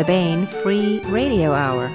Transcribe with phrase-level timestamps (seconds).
[0.00, 1.88] the Baen Free Radio Hour.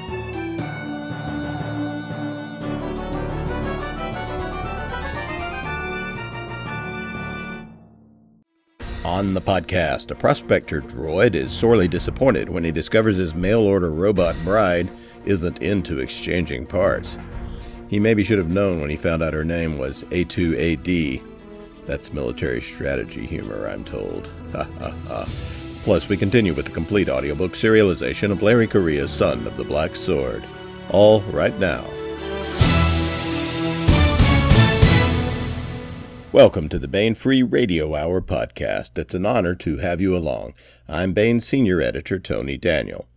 [9.03, 13.89] On the podcast, a prospector droid is sorely disappointed when he discovers his mail order
[13.89, 14.87] robot bride
[15.25, 17.17] isn't into exchanging parts.
[17.87, 21.23] He maybe should have known when he found out her name was A2AD.
[21.87, 24.29] That's military strategy humor, I'm told.
[24.51, 25.54] Ha ha ha.
[25.85, 29.95] Plus, we continue with the complete audiobook serialization of Larry Correia's Son of the Black
[29.95, 30.43] Sword.
[30.89, 31.85] All right now.
[36.31, 38.97] Welcome to the Baen Free Radio Hour podcast.
[38.97, 40.55] It's an honor to have you along.
[40.89, 43.07] I'm Baen Senior Editor Tony Daniel.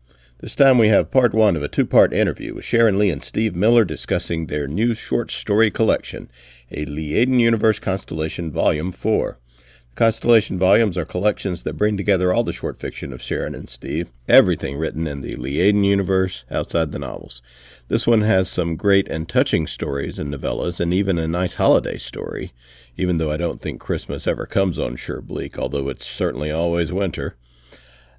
[0.41, 3.25] This time we have part one of a two part interview with Sharon Lee and
[3.25, 6.31] Steve Miller discussing their new short story collection,
[6.71, 9.39] a Liaden Universe Constellation Volume 4.
[9.99, 14.13] Constellation volumes are collections that bring together all the short fiction of Sharon and Steve,
[14.29, 17.43] everything written in the Liaden universe outside the novels.
[17.89, 21.99] This one has some great and touching stories and novellas, and even a nice holiday
[21.99, 22.53] story,
[22.97, 27.37] even though I don't think Christmas ever comes on Surebleak, although it's certainly always winter.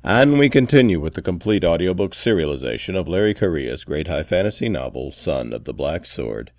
[0.03, 5.13] And we continue with the complete audiobook serialization of Larry Correia's great high fantasy novel,
[5.13, 6.51] Son of the Black Sword.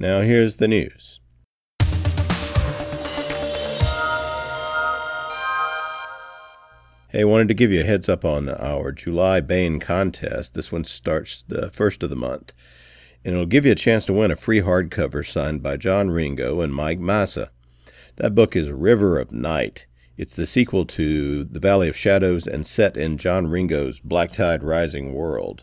[0.00, 1.20] Now here's the news.
[7.16, 10.52] Hey, wanted to give you a heads up on our July Baen contest.
[10.52, 12.52] This one starts the first of the month,
[13.24, 16.60] and it'll give you a chance to win a free hardcover signed by John Ringo
[16.60, 17.50] and Mike Massa.
[18.16, 19.86] That book is River of Night.
[20.18, 24.62] It's the sequel to The Valley of Shadows and set in John Ringo's Black Tide
[24.62, 25.62] Rising world.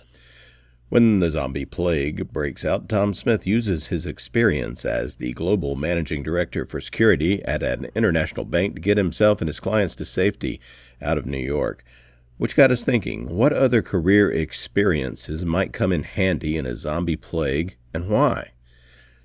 [0.93, 6.21] When the zombie plague breaks out, Tom Smith uses his experience as the global managing
[6.21, 10.61] director for security at an international bank to get himself and his clients to safety
[11.01, 11.83] out of New York.
[12.37, 17.17] Which got us thinking what other career experiences might come in handy in a zombie
[17.17, 18.51] plague and why?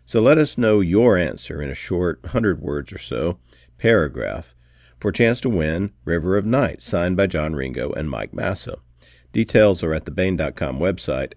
[0.07, 3.41] So let us know your answer in a short, hundred words or so,
[3.77, 4.55] paragraph
[4.99, 8.79] for chance to win River of Night, signed by John Ringo and Mike Massa.
[9.33, 11.33] Details are at the Baen.com website,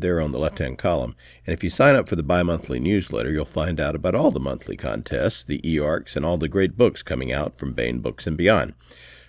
[0.00, 1.14] they're on the left hand column.
[1.46, 4.30] And if you sign up for the bi monthly newsletter, you'll find out about all
[4.30, 8.00] the monthly contests, the e arcs, and all the great books coming out from Baen
[8.00, 8.74] Books and beyond.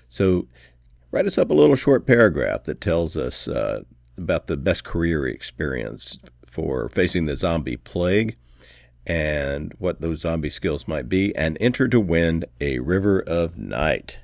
[0.10, 0.48] So
[1.12, 3.84] write us up a little short paragraph that tells us uh,
[4.18, 8.36] about the best career experience for facing the zombie plague
[9.06, 14.20] and what those zombie skills might be, and enter to win a River of Night.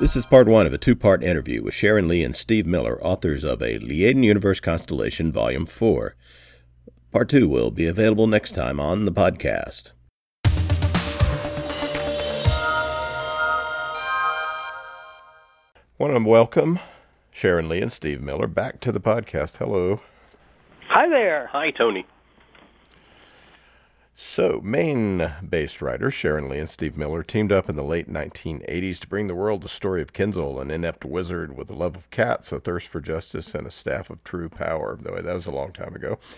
[0.00, 3.00] This is part one of a two part interview with Sharon Lee and Steve Miller,
[3.00, 6.16] authors of A Liaden Universe Constellation Volume 4.
[7.12, 9.92] Part two will be available next time on the podcast.
[15.96, 16.80] Want to welcome
[17.30, 19.58] Sharon Lee and Steve Miller back to the podcast.
[19.58, 20.00] Hello.
[20.88, 21.46] Hi there.
[21.52, 22.04] Hi, Tony.
[24.16, 29.00] So, Maine based writers Sharon Lee and Steve Miller teamed up in the late 1980s
[29.00, 32.10] to bring the world the story of Kinzel, an inept wizard with a love of
[32.10, 34.96] cats, a thirst for justice, and a staff of true power.
[35.00, 36.18] Though that was a long time ago.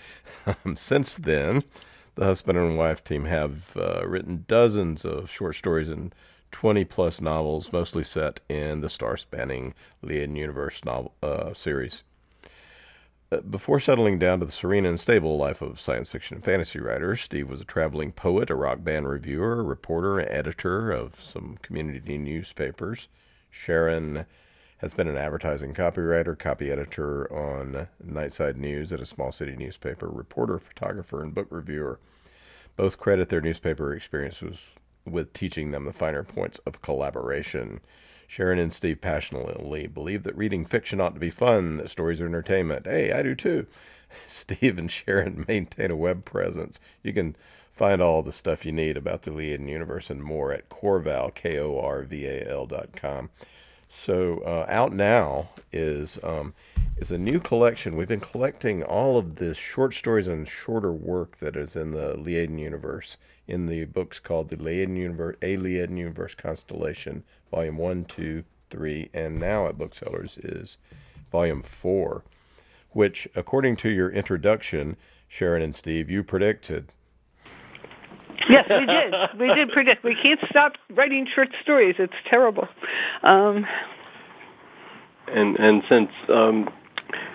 [0.65, 1.65] Um, since then,
[2.15, 6.15] the husband and wife team have uh, written dozens of short stories and
[6.53, 12.05] 20 plus novels, mostly set in the star spanning Liaden Universe novel, uh, series.
[13.33, 16.79] Uh, before settling down to the serene and stable life of science fiction and fantasy
[16.79, 21.59] writers, Steve was a traveling poet, a rock band reviewer, reporter, and editor of some
[21.61, 23.09] community newspapers.
[23.51, 24.27] Sharon
[24.79, 30.07] has been an advertising copywriter, copy editor on Nightside News at a small city newspaper,
[30.09, 31.99] reporter, photographer, and book reviewer.
[32.77, 34.71] Both credit their newspaper experiences
[35.05, 37.81] with teaching them the finer points of collaboration.
[38.27, 42.27] Sharon and Steve passionately believe that reading fiction ought to be fun, that stories are
[42.27, 42.87] entertainment.
[42.87, 43.67] Hey, I do too.
[44.29, 46.81] Steve and Sharon maintain a web presence.
[47.03, 47.37] You can
[47.73, 51.59] find all the stuff you need about the Liaden universe and more at Korval, K
[51.59, 53.31] O R V A L dot com.
[53.89, 56.55] So uh, out now is um,
[56.97, 57.97] is a new collection.
[57.97, 62.15] We've been collecting all of this short stories and shorter work that is in the
[62.15, 63.17] Liaden universe
[63.49, 69.11] in the books called the Liaden universe, A Liaden Universe Constellation, Volume One, Two, Three,
[69.15, 70.79] and now at Booksellers is
[71.31, 72.25] Volume Four,
[72.91, 74.97] which, according to your introduction,
[75.29, 76.93] Sharon and Steve, you predicted.
[78.49, 79.15] Yes, we did.
[79.41, 80.05] we did predict.
[80.05, 81.97] We can't stop writing short stories.
[81.99, 82.69] It's terrible.
[83.23, 83.67] Um,
[85.29, 86.69] and and since um,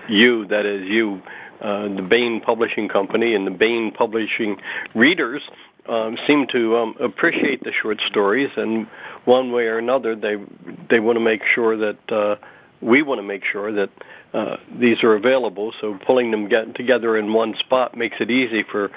[0.10, 1.22] you, that is you,
[1.62, 4.58] uh, the Baen Publishing Company and the Baen Publishing
[4.96, 5.42] readers
[5.90, 8.88] um, seem to um, appreciate the short stories, and
[9.26, 10.36] one way or another, they
[10.90, 12.36] they want to make sure that uh,
[12.82, 13.90] we want to make sure that
[14.34, 15.72] uh, these are available.
[15.82, 18.90] So pulling them get together in one spot makes it easy for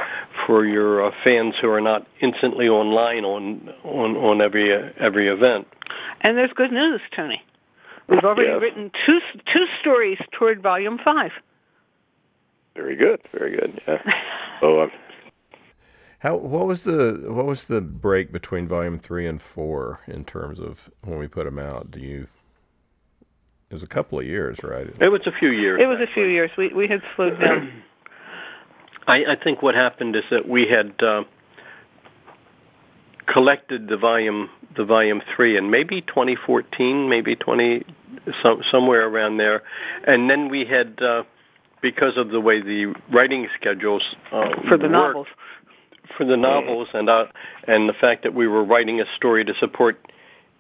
[0.47, 5.29] for your uh, fans who are not instantly online on on on every uh, every
[5.29, 5.67] event.
[6.23, 7.43] And there's good news, Tony.
[8.09, 8.61] We've already Yes.
[8.61, 9.19] written two
[9.53, 11.31] two stories toward volume five.
[12.75, 13.81] Very good, very good.
[13.87, 13.97] Yeah.
[14.61, 14.87] So uh,
[16.25, 20.59] How what was the what was the break between volume three and four in terms
[20.59, 21.91] of when we put them out?
[21.91, 22.29] Do you?
[23.69, 24.87] It was a couple of years, right?
[24.87, 25.81] it was a few years.
[25.83, 26.51] It was a few years.
[26.57, 27.83] We we had slowed down.
[29.07, 31.25] I, I think what happened is that we had uh,
[33.31, 34.49] collected the volume,
[34.79, 37.85] the volume three, in maybe 2014, maybe 20,
[38.43, 39.63] some, somewhere around there,
[40.07, 41.25] and then we had, uh,
[41.83, 45.27] because of the way the writing schedules uh, for the worked, novels.
[46.17, 47.25] For the novels, and uh,
[47.67, 49.97] and the fact that we were writing a story to support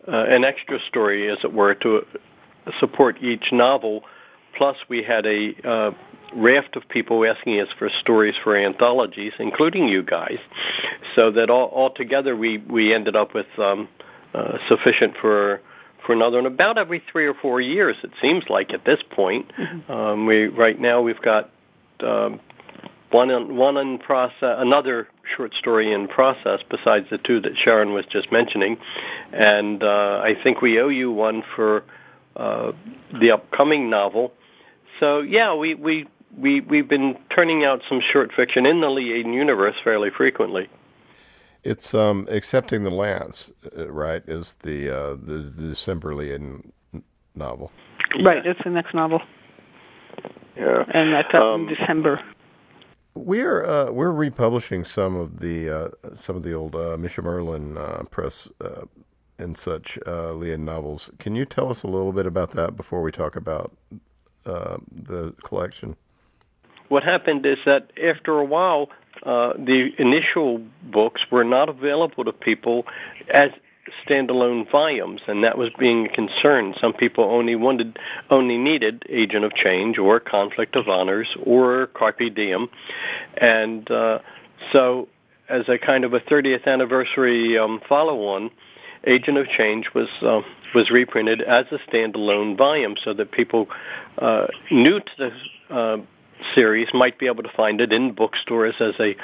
[0.06, 2.00] uh, an extra story, as it were, to
[2.80, 4.02] support each novel.
[4.56, 5.90] Plus, we had a uh,
[6.36, 10.38] raft of people asking us for stories for anthologies, including you guys.
[11.16, 13.88] So that all altogether, we we ended up with um,
[14.34, 15.60] uh, sufficient for
[16.06, 16.38] for another.
[16.38, 19.50] And about every three or four years, it seems like at this point,
[19.88, 21.50] um, we right now we've got.
[22.02, 22.40] Um,
[23.10, 27.92] one in, one in process, another short story in process besides the two that Sharon
[27.92, 28.76] was just mentioning,
[29.32, 31.82] and uh, I think we owe you one for
[32.36, 32.72] uh,
[33.12, 34.32] the upcoming novel.
[35.00, 36.06] So yeah, we we
[36.38, 40.68] we we've been turning out some short fiction in the Liaden universe fairly frequently.
[41.62, 44.22] It's um, accepting the lance, uh, right?
[44.26, 46.70] Is the uh, the, the December Liaden
[47.34, 47.72] novel?
[48.22, 49.20] Right, it's the next novel,
[50.56, 52.20] Yeah, and that's up Um, in December.
[53.14, 57.78] We're uh, we're republishing some of the uh, some of the old uh, Meisha Merlin
[57.78, 58.86] uh, press uh,
[59.38, 61.10] and such uh, Liaden novels.
[61.20, 63.72] Can you tell us a little bit about that before we talk about
[64.44, 65.96] uh, the collection?
[66.88, 68.88] what happened is that after a while,
[69.24, 72.84] the initial books were not available to people
[73.32, 73.50] as
[74.06, 76.74] standalone volumes, and that was being a concern.
[76.80, 77.98] Some people only wanted,
[78.30, 82.68] only needed Agent of Change or Conflict of Honors or Carpe Diem,
[83.36, 84.18] and uh,
[84.72, 85.08] so
[85.48, 88.50] as a kind of a 30th anniversary um, follow-on.
[89.06, 90.40] Agent of Change was uh,
[90.74, 93.66] was reprinted as a standalone volume, so that people
[94.16, 95.96] uh, new to the uh,
[96.54, 99.14] series might be able to find it in bookstores as a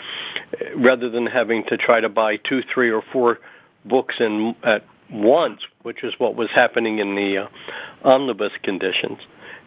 [0.77, 3.39] rather than having to try to buy two, three, or four
[3.85, 9.19] books in at once, which is what was happening in the uh, omnibus conditions.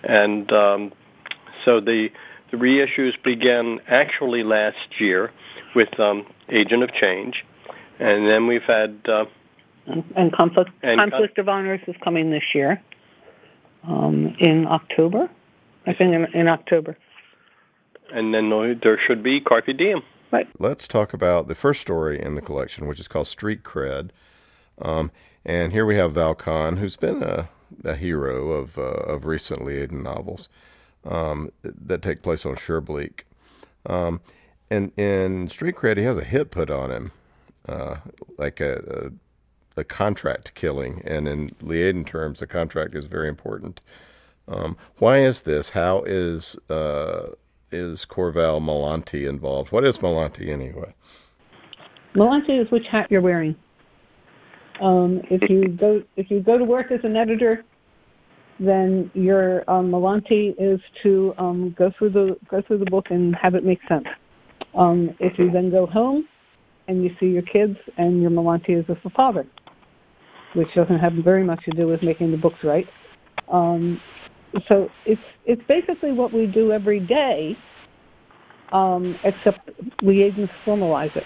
[0.03, 0.93] And um,
[1.65, 2.09] so the
[2.51, 5.31] the reissues began actually last year
[5.75, 7.35] with um, Agent of Change,
[7.99, 9.25] and then we've had uh,
[9.87, 12.81] And conflict and conflict of honors is coming this year,
[13.87, 15.29] um, in October.
[15.85, 16.95] I think in, in October.
[18.13, 18.49] and then
[18.81, 20.01] there should be Carpe Diem.
[20.57, 24.09] Let's talk about the first story in the collection, which is called Street Cred.
[24.81, 25.11] Um,
[25.45, 27.49] and here we have Val Con, who's been a,
[27.83, 30.49] a hero of uh, of recent Liaden novels
[31.05, 33.21] um, that take place on Surebleak.
[33.85, 34.21] Um,
[34.69, 37.11] and in Street Cred, he has a hit put on him,
[37.67, 37.97] uh,
[38.37, 39.11] like a,
[39.75, 41.01] a a contract killing.
[41.05, 43.81] And in Liaden terms, a contract is very important.
[44.47, 45.69] Um, why is this?
[45.69, 47.29] How is uh,
[47.73, 49.71] is Korval melant'i involved?
[49.71, 50.93] What is melant'i anyway?
[52.15, 53.55] melant'i is which hat you're wearing.
[54.81, 57.63] Um, if you go if you go to work as an editor,
[58.59, 63.35] then your um, melant'i is to um, go through the go through the book and
[63.35, 64.05] have it make sense.
[64.77, 66.27] Um, if you then go home
[66.87, 69.45] and you see your kids, and your melant'i is as a father,
[70.53, 72.85] which doesn't have very much to do with making the books right.
[73.51, 74.01] Um,
[74.67, 77.57] so it's it's basically what we do every day,
[78.71, 79.69] um, except
[80.03, 81.23] we agents formalize it.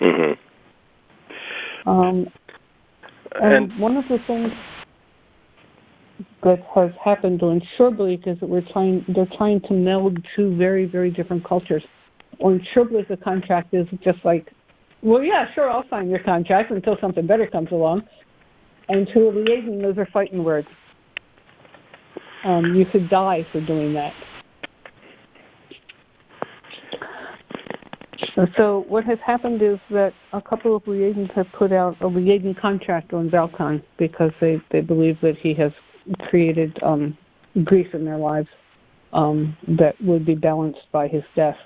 [0.00, 1.88] Mm-hmm.
[1.88, 2.26] Um,
[3.40, 4.52] and, And- one of the things
[6.42, 10.86] that has happened on Surebleak is that we're trying they're trying to meld two very
[10.86, 11.82] very different cultures.
[12.40, 14.48] On Surebleak, the contract is just like,
[15.02, 18.02] well, yeah, sure, I'll sign your contract until something better comes along.
[18.88, 20.68] And to a Liaden, those are fighting words.
[22.46, 24.12] Um, you could die for doing that.
[28.56, 32.60] So what has happened is that a couple of Liadens have put out a Liaden
[32.60, 35.72] contract on Valcon because they, they believe that he has
[36.28, 37.16] created um,
[37.64, 38.48] grief in their lives
[39.14, 41.56] um, that would be balanced by his death.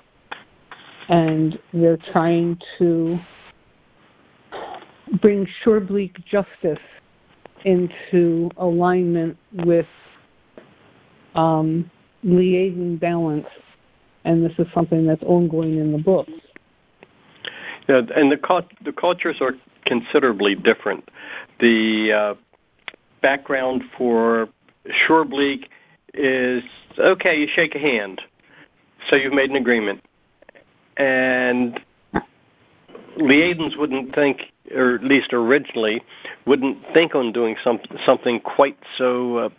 [1.09, 3.17] and they're trying to
[5.21, 6.81] bring Surebleak justice
[7.65, 9.85] into alignment with
[11.35, 11.89] um,
[12.25, 13.47] Liaden balance,
[14.23, 16.31] and this is something that's ongoing in the books.
[17.89, 19.53] Yeah, and the the cultures are
[19.85, 21.09] considerably different.
[21.59, 22.39] The uh,
[23.21, 24.47] background for
[25.07, 25.65] Surebleak
[26.13, 26.63] is
[26.99, 27.35] okay.
[27.35, 28.21] You shake a hand,
[29.09, 30.01] so you've made an agreement,
[30.97, 31.79] and
[33.17, 34.39] Liadens wouldn't think,
[34.75, 36.01] or at least originally,
[36.45, 39.49] wouldn't think on doing some, something quite so uh,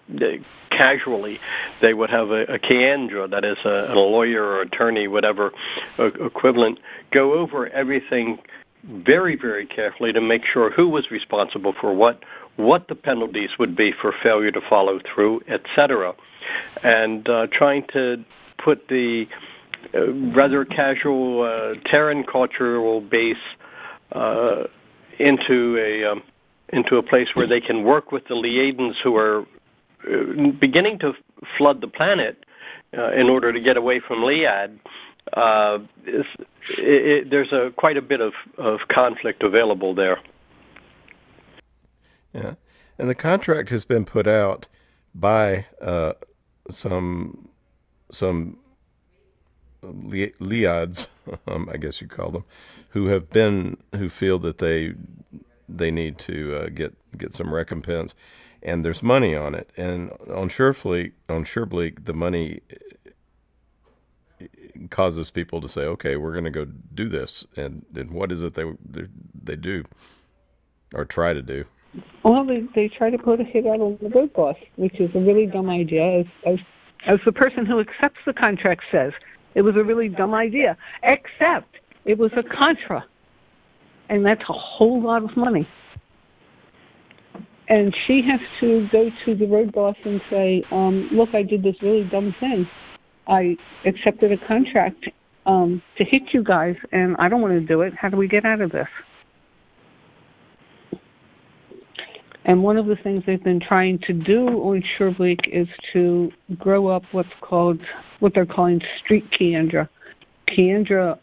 [0.77, 1.39] casually.
[1.81, 5.53] They would have a, a qe'andra, that is a, a lawyer or attorney, whatever
[5.99, 6.79] uh, equivalent,
[7.13, 8.39] go over everything
[8.85, 12.21] very, very carefully to make sure who was responsible for what,
[12.57, 16.13] what the penalties would be for failure to follow through, etc.
[16.83, 18.17] And uh, trying to
[18.65, 19.25] put the
[19.95, 23.37] uh, rather casual uh, Terran cultural base
[24.13, 24.65] uh,
[25.23, 26.23] into a um,
[26.73, 31.13] into a place where they can work with the Liadens who are uh, beginning to
[31.59, 32.45] flood the planet
[32.97, 34.79] uh, in order to get away from Liad.
[35.33, 36.27] Uh, it,
[36.79, 40.19] it, there's a quite a bit of, of conflict available there.
[42.33, 42.55] Yeah,
[42.99, 44.67] and the contract has been put out
[45.15, 46.15] by uh,
[46.71, 47.49] some
[48.11, 48.59] some
[49.83, 51.09] Liads,
[51.47, 52.45] um, I guess you call them,
[52.91, 54.95] who have been who feel that they
[55.69, 58.15] they need to uh, get get some recompense,
[58.63, 59.71] and there's money on it.
[59.77, 62.61] And on Surefleet, on Surebleak, the money
[64.91, 68.41] causes people to say, "Okay, we're going to go do this," and and what is
[68.41, 69.07] it they they,
[69.43, 69.85] they do
[70.95, 71.65] or try to do?
[72.23, 75.11] Well, they they try to put a hit out on the road boss, which is
[75.15, 76.21] a really dumb idea.
[76.21, 76.59] As as
[77.07, 79.13] as the person who accepts the contract says,
[79.55, 80.77] it was a really dumb idea.
[81.03, 83.05] Except it was a contra,
[84.09, 85.67] and that's a whole lot of money.
[87.69, 91.63] And she has to go to the road boss and say, um, "Look, I did
[91.63, 92.69] this really dumb thing.
[93.27, 93.57] I
[93.87, 95.09] accepted a contract
[95.47, 97.95] um, to hit you guys, and I don't want to do it.
[97.95, 98.89] How do we get out of this?"
[102.45, 106.89] And one of the things they've been trying to do on Surebleak is to grow
[106.89, 107.79] up what's called
[108.19, 109.89] what they're calling street qe'andra.
[110.49, 111.19] qe'andra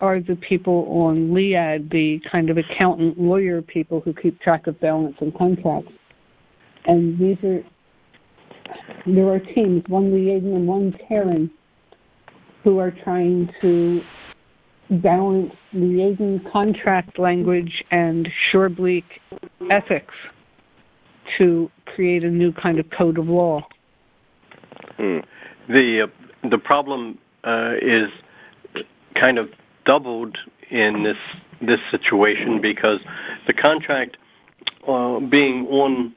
[0.00, 4.78] are the people on Liad, the kind of accountant lawyer people who keep track of
[4.80, 5.92] balance and contracts.
[6.86, 7.62] And these are
[9.06, 11.50] there are teams, one Liaden and one Terran,
[12.64, 14.00] who are trying to
[15.02, 19.04] balance Liaden contract language and Surebleak
[19.70, 20.14] ethics
[21.38, 23.60] to create a new kind of code of law.
[24.96, 25.18] Hmm.
[25.68, 28.10] The uh, the problem uh, is
[29.18, 29.48] kind of
[29.86, 30.36] doubled
[30.70, 31.16] in this
[31.60, 32.98] this situation because
[33.46, 34.16] the contract
[34.86, 36.14] uh, being on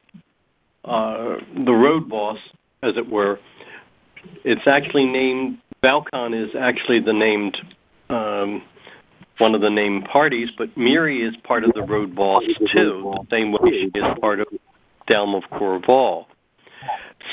[0.84, 2.38] uh, the road boss,
[2.82, 3.38] as it were,
[4.44, 7.56] it's actually named Valcon is actually the named
[8.10, 8.62] um,
[9.38, 13.26] one of the named parties, but Miri is part of the road boss too, the
[13.30, 14.48] same way she is part of
[15.08, 16.24] Delm of Korval.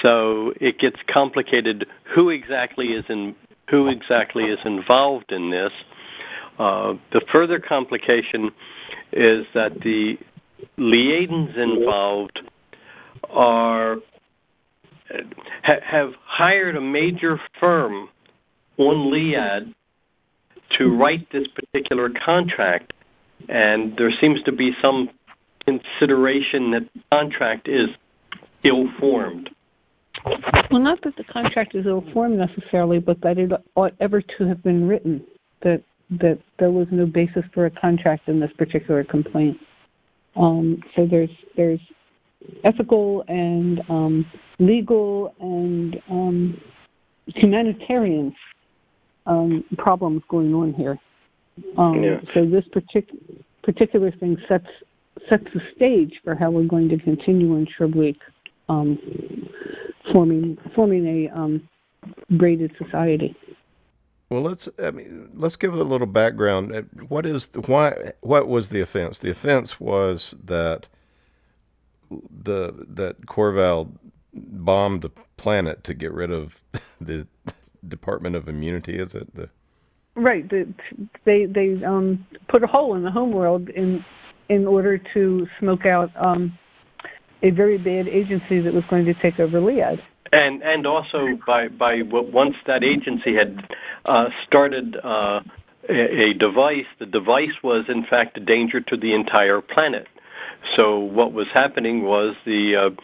[0.02, 1.86] So it gets complicated.
[2.16, 3.36] Who exactly is in
[3.70, 5.72] who exactly is involved in this?
[6.60, 8.52] Uh, the further complication
[9.12, 10.16] is that the
[10.78, 12.40] Liadens involved
[13.30, 13.98] are
[15.64, 18.10] ha, have hired a major firm
[18.78, 19.74] on Liad
[20.78, 22.94] to write this particular contract,
[23.48, 25.10] and there seems to be some
[25.66, 27.90] consideration that the contract is
[28.64, 29.50] ill formed.
[30.72, 34.48] Well, not that the contract is ill formed necessarily, but that it ought ever to
[34.48, 35.24] have been written.
[35.62, 39.58] That that there was no basis for a contract in this particular complaint.
[40.36, 41.80] Um, so there's there's
[42.64, 44.26] ethical and um,
[44.60, 46.62] legal and um,
[47.28, 48.36] humanitarian
[49.26, 51.00] um, problems going on here.
[51.78, 52.18] Um, yeah.
[52.34, 53.22] So this particular
[53.64, 54.68] particular thing sets
[55.30, 58.18] sets the stage for how we're going to continue in Surebleak
[58.70, 58.98] um,
[60.12, 61.68] forming forming a um,
[62.30, 63.36] braided society.
[64.30, 66.74] Well, let's I mean, let's give it a little background.
[66.74, 68.14] Uh, what is the, why?
[68.22, 69.20] What was the offense?
[69.20, 70.88] The offense was that
[72.10, 73.92] the that Korval
[74.34, 76.64] bombed the planet to get rid of
[77.02, 77.28] the
[77.88, 78.98] Department of Immunity.
[78.98, 79.50] Is it the
[80.16, 80.50] right?
[80.50, 80.74] The,
[81.26, 84.04] they they um, put a hole in the homeworld in
[84.50, 86.58] in order to smoke out um,
[87.42, 90.00] a very bad agency that was going to take over Liad.
[90.32, 93.58] And and also by by once that agency had
[94.06, 95.40] uh, started uh,
[95.88, 96.88] a, a device.
[97.00, 100.08] The device was, in fact, a danger to the entire planet.
[100.76, 102.96] So what was happening was the uh,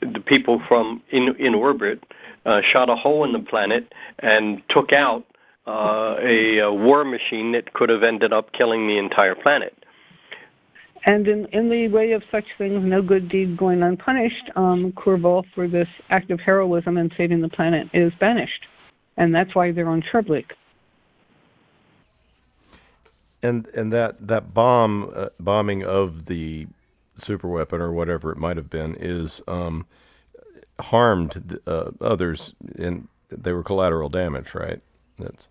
[0.00, 2.02] the people from in in orbit
[2.46, 5.24] uh, shot a hole in the planet and took out
[5.66, 9.74] uh, a, a war machine that could have ended up killing the entire planet.
[11.06, 15.44] And in, in the way of such things, no good deed going unpunished, um, Korval,
[15.54, 18.66] for this act of heroism and saving the planet, is banished.
[19.16, 20.46] And that's why they're on Surebleak.
[23.40, 26.66] And and that that bomb uh, bombing of the
[27.16, 29.86] super weapon or whatever it might have been is um,
[30.80, 34.80] harmed uh, others, and they were collateral damage, right?
[35.18, 35.48] That's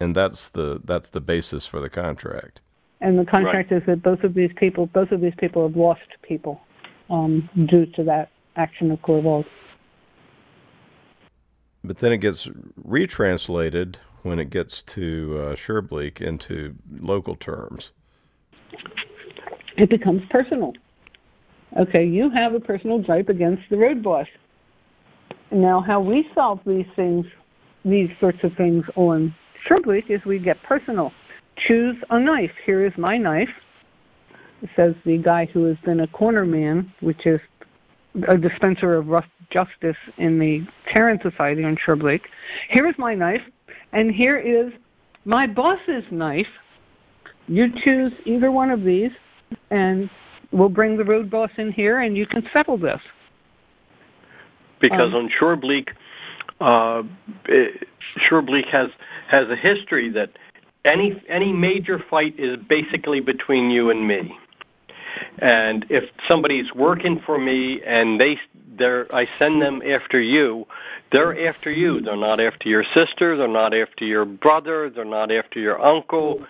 [0.00, 2.60] and that's the that's the basis for the contract.
[3.00, 3.80] And the contract Right.
[3.80, 6.60] is that both of these people, both of these people have lost people
[7.10, 9.46] um, due to that action of Korval's.
[11.84, 17.92] But then it gets retranslated when it gets to uh, Surebleak into local terms.
[19.76, 20.72] It becomes personal.
[21.78, 24.26] Okay, you have a personal gripe against the road boss.
[25.52, 27.24] Now, how we solve these things,
[27.84, 29.34] these sorts of things on
[29.68, 31.12] Surebleak is we get personal.
[31.66, 32.52] Choose a knife.
[32.64, 33.48] Here is my knife,
[34.76, 37.40] says the guy who has been a corner man, which is
[38.28, 42.20] a dispenser of rough justice in the Terran Society on Surebleak.
[42.70, 43.40] Here is my knife,
[43.92, 44.72] and here is
[45.24, 46.46] my boss's knife.
[47.46, 49.10] You choose either one of these,
[49.70, 50.10] and
[50.52, 53.00] we'll bring the road boss in here, and you can settle this.
[54.80, 55.88] because Um, on Surebleak,
[56.60, 57.02] uh,
[57.48, 57.84] eh,
[58.30, 58.90] Surebleak has
[59.28, 60.30] has a history that
[60.88, 64.32] any any major fight is basically between you and me.
[65.40, 68.34] And if somebody's working for me and they
[68.78, 70.64] they're I send them after you,
[71.12, 72.00] they're after you.
[72.00, 73.36] They're not after your sister.
[73.36, 74.90] They're not after your brother.
[74.94, 76.44] They're not after your uncle.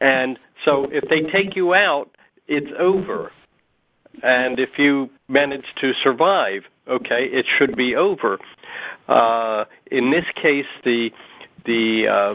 [0.00, 2.06] And so if they take you out,
[2.48, 3.30] it's over.
[4.22, 8.38] And if you manage to survive, okay, it should be over.
[9.08, 11.10] Uh, in this case, the
[11.64, 12.34] the uh,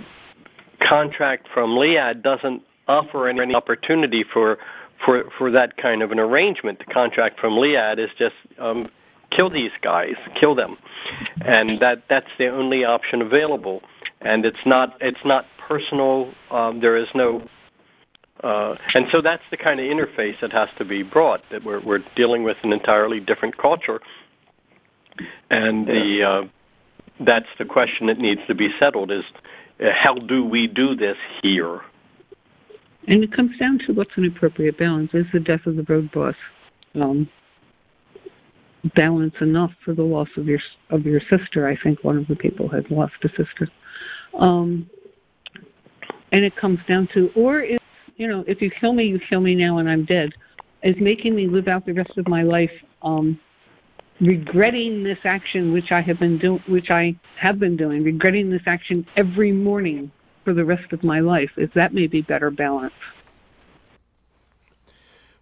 [0.88, 4.58] contract from Liad doesn't offer any opportunity for
[5.06, 6.80] for for that kind of an arrangement.
[6.80, 8.90] The contract from Liad is just um,
[9.36, 10.78] kill these guys, kill them,
[11.42, 13.82] and that that's the only option available.
[14.22, 16.32] And it's not it's not personal.
[16.52, 17.48] Um, there is no
[18.44, 21.42] uh, and so that's the kind of interface that has to be brought.
[21.52, 24.00] That we're we're dealing with an entirely different culture,
[25.50, 26.48] and the uh,
[27.26, 29.24] that's the question that needs to be settled: is
[29.80, 31.82] how do we do this here?
[33.08, 35.12] And it comes down to what's an appropriate balance.
[35.14, 36.36] Is the death of the road boss
[36.96, 37.30] um,
[38.96, 40.60] balance enough for the loss of your
[40.90, 41.68] of your sister?
[41.68, 43.70] I think one of the people had lost a sister.
[44.40, 44.90] Um,
[46.32, 47.80] and it comes down to, or is
[48.18, 50.30] you know, if you kill me, you kill me now, and I'm dead.
[50.84, 53.40] Is making me live out the rest of my life um,
[54.22, 58.62] regretting this action, which I have been doing, which I have been doing, regretting this
[58.66, 60.12] action every morning
[60.44, 61.50] for the rest of my life.
[61.58, 62.94] Is that maybe better balance?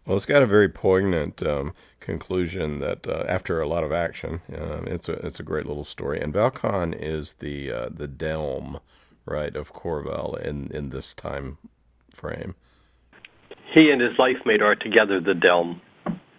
[0.05, 4.41] Well, it's got a very poignant um, conclusion that uh, after a lot of action,
[4.57, 6.19] um, it's a it's a great little story.
[6.19, 8.79] And Valcon is the uh, the Delm,
[9.25, 11.57] right, of Korval in in this time
[12.13, 12.55] frame.
[13.73, 15.81] He and his life mate are together the Delm.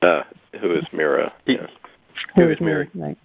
[0.02, 0.24] Uh,
[0.60, 1.24] who is Miri?
[1.46, 1.66] He- Yeah.
[2.36, 2.90] Who is Mary?
[2.94, 3.18] Right.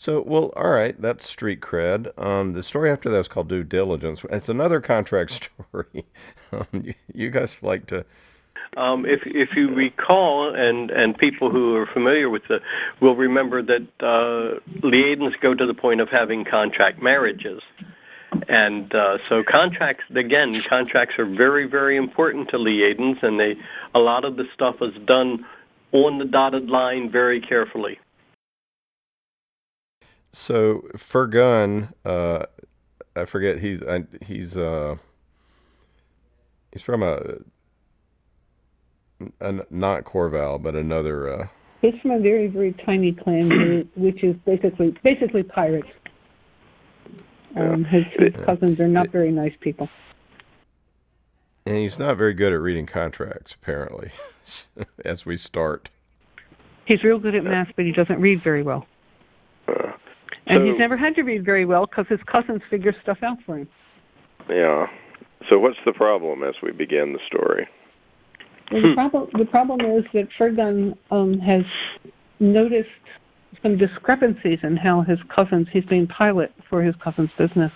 [0.00, 2.16] So, well, all right, that's street cred.
[2.16, 4.24] Um, the story after that is called Due Diligence.
[4.30, 5.32] It's another contract
[5.72, 6.06] story.
[6.52, 8.04] um, you, you guys like to
[8.76, 12.58] Um, if if you recall, and and people who are familiar with the
[13.00, 17.60] will remember that uh, Liadens go to the point of having contract marriages,
[18.48, 23.54] and uh, so contracts again contracts are very very important to Liadens, and they
[23.96, 25.44] a lot of the stuff is done
[25.92, 27.98] on the dotted line very carefully.
[30.32, 32.44] So Fergun, uh,
[33.16, 34.96] I forget he's I, he's uh,
[36.72, 37.38] he's from a,
[39.40, 41.28] a not Korval, but another.
[41.28, 41.46] Uh,
[41.80, 45.88] He's from a very, very tiny clan, which is basically basically pirates.
[47.56, 49.88] Um, his, his cousins are not very nice people.
[51.68, 54.10] And he's not very good at reading contracts, apparently.
[55.04, 55.90] as we start,
[56.86, 58.86] He's real good at math, but he doesn't read very well.
[59.68, 59.92] Uh,
[60.46, 63.36] And so, he's never had to read very well because his cousins figure stuff out
[63.44, 63.68] for him.
[64.48, 64.86] Yeah.
[65.50, 67.68] So what's the problem as we begin the story?
[68.72, 71.64] Well, the problem the problem is that Fergun um, has
[72.40, 72.88] noticed
[73.62, 77.72] some discrepancies in how his cousins he's being pilot for his cousin's business,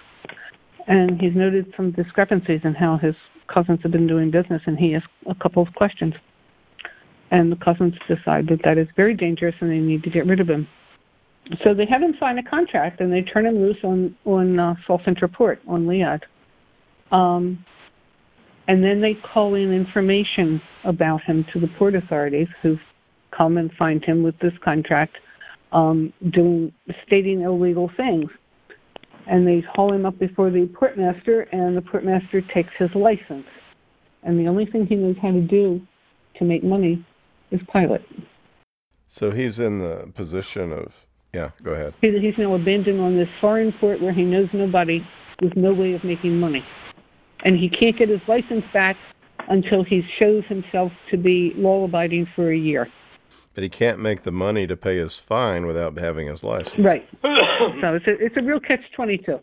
[0.86, 3.14] and he's noted some discrepancies in how his
[3.52, 6.14] cousins have been doing business, and he has a couple of questions.
[7.30, 10.40] And the cousins decide that that is very dangerous, and they need to get rid
[10.40, 10.68] of him.
[11.64, 14.74] So they have him sign a contract, and they turn him loose on on uh,
[14.88, 15.28] Solcintra
[15.66, 16.20] on Liad.
[17.10, 17.64] Um,
[18.68, 22.76] and then they call in information about him to the port authorities, who
[23.36, 25.16] come and find him with this contract,
[25.72, 26.72] um, doing
[27.06, 28.30] stating illegal things
[29.26, 33.46] and they haul him up before the portmaster, and the portmaster takes his license.
[34.22, 35.80] And the only thing he knows how to do
[36.38, 37.04] to make money
[37.50, 38.02] is pilot.
[39.08, 41.94] So he's in the position of, yeah, go ahead.
[42.00, 45.06] He's now abandoned on this foreign port where he knows nobody
[45.42, 46.64] with no way of making money.
[47.44, 48.96] And he can't get his license back
[49.48, 52.88] until he shows himself to be law abiding for a year.
[53.54, 56.78] But he can't make the money to pay his fine without having his license.
[56.78, 57.06] Right.
[57.22, 59.40] so it's a, it's a real catch twenty two.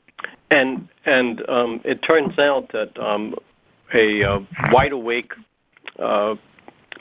[0.49, 3.35] And and um, it turns out that um,
[3.93, 4.39] a uh,
[4.71, 5.31] wide awake
[5.99, 6.35] uh,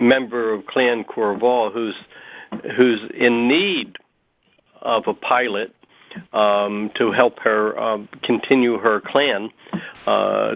[0.00, 1.96] member of Clan Korval who's
[2.76, 3.96] who's in need
[4.82, 5.74] of a pilot
[6.32, 9.50] um, to help her uh, continue her clan.
[10.06, 10.54] Uh,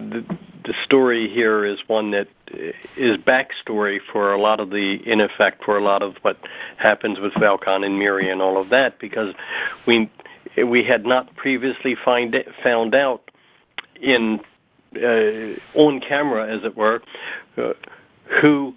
[0.65, 2.27] the, story here is one that
[2.97, 6.37] is backstory for a lot of the, in effect, for a lot of what
[6.77, 9.33] happens with Valcon and Miri and all of that, because
[9.87, 10.09] we
[10.57, 13.31] we had not previously find found out
[14.01, 14.39] in
[14.95, 17.01] uh, on camera, as it were,
[17.57, 17.73] uh,
[18.41, 18.73] who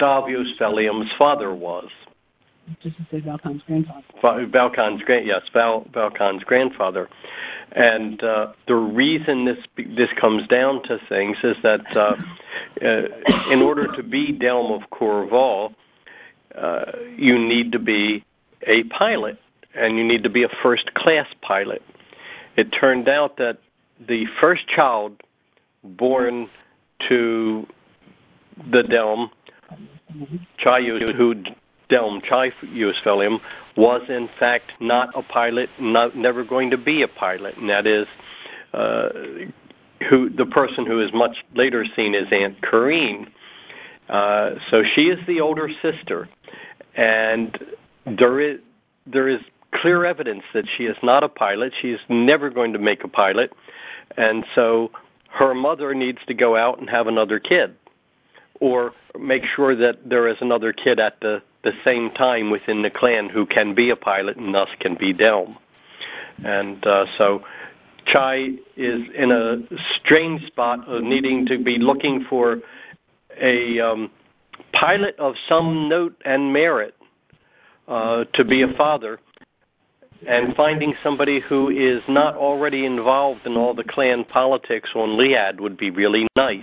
[0.00, 1.88] Daav yos'Phelium's father was.
[2.82, 4.46] Just to say Valcon's grandfather.
[4.46, 7.08] Valcon's grand, yes, Val, Valcon's grandfather,
[7.72, 12.16] and uh, the reason this this comes down to things is that uh,
[12.84, 15.74] uh, in order to be Delm of Korval,
[16.56, 16.84] uh,
[17.16, 18.24] you need to be
[18.66, 19.38] a pilot,
[19.74, 21.82] and you need to be a first class pilot.
[22.56, 23.58] It turned out that
[24.06, 25.20] the first child
[25.84, 26.48] born
[27.08, 27.66] to
[28.56, 29.30] the Delm,
[30.64, 31.34] Chayu, who
[31.88, 33.38] Delm Chi yos'Phelium
[33.76, 37.86] was in fact not a pilot, not never going to be a pilot, and that
[37.86, 38.06] is
[38.72, 39.08] uh,
[40.08, 43.26] who the person who is much later seen as Aunt Kareen.
[44.08, 46.28] Uh, so she is the older sister,
[46.96, 47.56] and
[48.06, 48.60] there is
[49.06, 49.40] there is
[49.74, 51.72] clear evidence that she is not a pilot.
[51.80, 53.52] She is never going to make a pilot,
[54.16, 54.90] and so
[55.38, 57.76] her mother needs to go out and have another kid,
[58.60, 62.90] or make sure that there is another kid at the the same time within the
[62.94, 65.56] clan who can be a pilot and thus can be Delm.
[66.38, 67.40] And uh, so
[68.12, 68.36] Chi
[68.76, 69.56] is in a
[69.98, 72.58] strange spot of needing to be looking for
[73.42, 74.10] a um,
[74.78, 76.94] pilot of some note and merit
[77.88, 79.18] uh, to be a father,
[80.26, 85.60] and finding somebody who is not already involved in all the clan politics on Liad
[85.60, 86.60] would be really nice.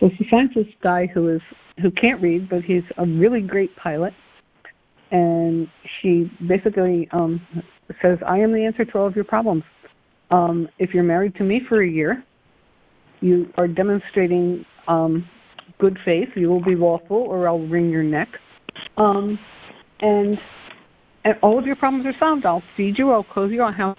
[0.00, 1.40] Well, she finds this guy who is
[1.80, 4.12] who can't read, but he's a really great pilot.
[5.10, 5.68] And
[6.00, 7.40] she basically um,
[8.00, 9.64] says, "I am the answer to all of your problems.
[10.30, 12.24] Um, if you're married to me for a year,
[13.20, 15.28] you are demonstrating um,
[15.78, 16.28] good faith.
[16.34, 18.28] You will be lawful, or I'll wring your neck.
[18.96, 19.38] Um,
[20.00, 20.38] and,
[21.24, 22.46] and all of your problems are solved.
[22.46, 23.10] I'll feed you.
[23.10, 23.62] I'll clothe you.
[23.62, 23.96] I'll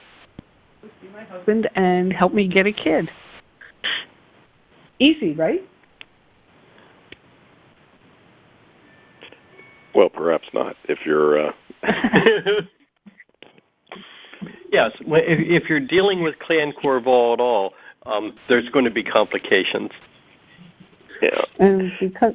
[1.02, 3.10] be my husband and help me get a kid.
[5.00, 5.60] Easy, right?
[9.96, 10.76] Well, perhaps not.
[10.88, 11.48] If you're.
[11.48, 11.52] Uh...
[14.72, 17.74] yes, if, if you're dealing with Clan Korval at all,
[18.06, 19.92] um, there's going to be complications.
[21.22, 21.42] Yeah.
[21.60, 22.34] And because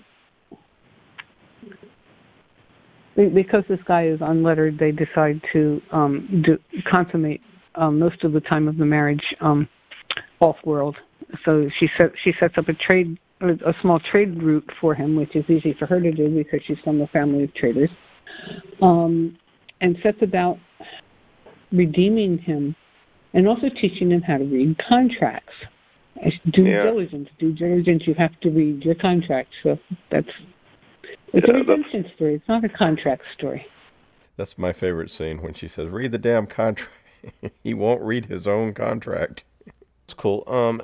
[3.35, 6.57] because this guy is unlettered, they decide to um, do,
[6.91, 7.41] consummate
[7.75, 9.69] um, most of the time of the marriage um,
[10.41, 10.97] off world.
[11.45, 15.35] So she set, she sets up a trade a small trade route for him, which
[15.37, 17.91] is easy for her to do because she's from a family of traders,
[18.83, 19.37] um,
[19.81, 20.59] and sets about
[21.73, 22.75] redeeming him
[23.35, 25.53] and also teaching him how to read contracts.
[26.53, 26.83] Due yeah.
[26.83, 28.03] diligence, due diligence.
[28.05, 29.51] You have to read your contract.
[29.63, 29.79] So
[30.11, 30.27] that's
[31.33, 32.35] it's yeah, a redemption story.
[32.35, 33.65] It's not a contract story.
[34.37, 36.93] That's my favorite scene when she says, "Read the damn contract."
[37.63, 39.45] he won't read his own contract.
[40.05, 40.43] It's cool.
[40.49, 40.81] Um,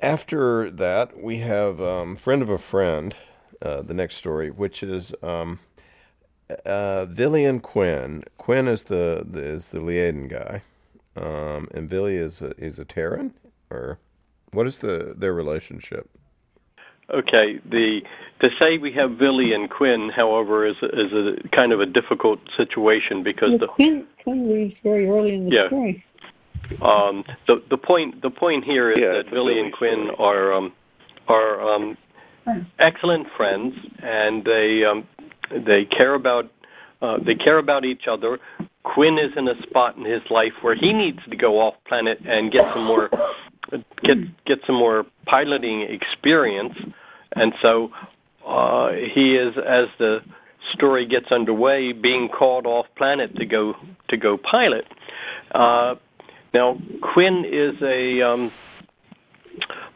[0.00, 3.14] after that, we have um, friend of a friend.
[3.60, 5.58] Uh, the next story, which is um,
[6.64, 8.22] uh, Villian Quinn.
[8.36, 10.62] Quinn is the, the is the Liaden guy,
[11.16, 13.34] um, and Billy is a, is a Terran,
[13.68, 13.98] or
[14.52, 16.08] what is the their relationship?
[17.12, 18.00] Okay, the
[18.40, 22.38] to say we have Billy and Quinn, however, is is a kind of a difficult
[22.56, 25.66] situation because well, the Quinn Quinn leaves very early in the Yeah.
[25.66, 26.04] story.
[26.82, 30.16] Um, the the point the point here is Yeah, that Billy and Quinn story.
[30.18, 30.72] are um,
[31.28, 31.96] are um,
[32.78, 35.06] excellent friends, and they um,
[35.50, 36.46] they care about
[37.02, 38.38] uh, they care about each other.
[38.84, 42.18] Quinn is in a spot in his life where he needs to go off planet
[42.24, 43.10] and get some more
[44.02, 44.16] get
[44.46, 46.74] get some more piloting experience,
[47.34, 47.90] and so
[48.46, 50.18] uh, he is as the
[50.74, 53.74] story gets underway being called off planet to go
[54.10, 54.84] to go pilot.
[55.54, 55.94] Uh,
[56.54, 56.76] now
[57.12, 58.50] Quinn is a um,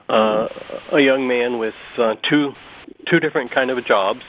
[0.08, 0.46] uh,
[0.96, 2.50] a young man with uh, two
[3.10, 4.20] two different kind of jobs.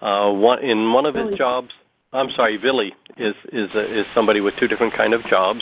[0.00, 1.68] Uh, one in one of his jobs,
[2.12, 5.60] I'm sorry, Billy is is a, is somebody with two different kind of jobs.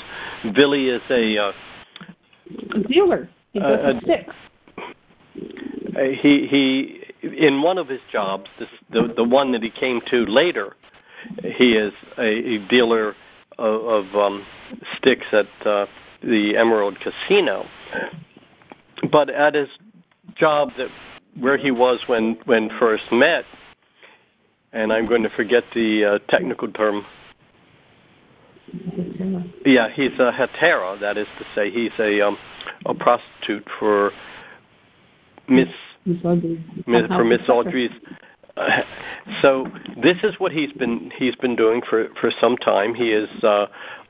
[0.54, 1.52] Billy is a uh,
[2.74, 3.28] A dealer.
[3.52, 4.34] He does uh, sticks.
[5.36, 10.00] Uh, he he in one of his jobs this the the one that he came
[10.10, 10.76] to later
[11.42, 13.14] he is a, a dealer
[13.58, 14.46] of, of um
[14.96, 15.86] sticks at uh,
[16.22, 17.64] the Emerald Casino
[19.10, 19.68] but at his
[20.38, 20.88] job that
[21.40, 23.44] where he was when when first met
[24.72, 27.04] and I'm going to forget the uh, technical term
[29.64, 32.36] yeah he's a hetera that is to say he's a um
[32.86, 34.10] a prostitute for
[35.48, 35.68] Miss
[36.04, 37.40] Miss Miss, for Miss.
[37.48, 37.90] Audrey's.
[38.58, 38.62] Uh,
[39.42, 39.64] so
[39.96, 42.94] this is what he's been he's been doing for for some time.
[42.94, 43.66] He is uh,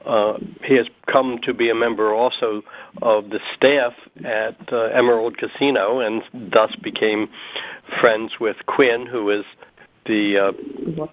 [0.09, 2.63] uh, he has come to be a member also
[3.03, 3.93] of the staff
[4.25, 7.29] at uh, Emerald Casino, and thus became
[8.01, 9.45] friends with Quinn, who is
[10.07, 11.07] the uh,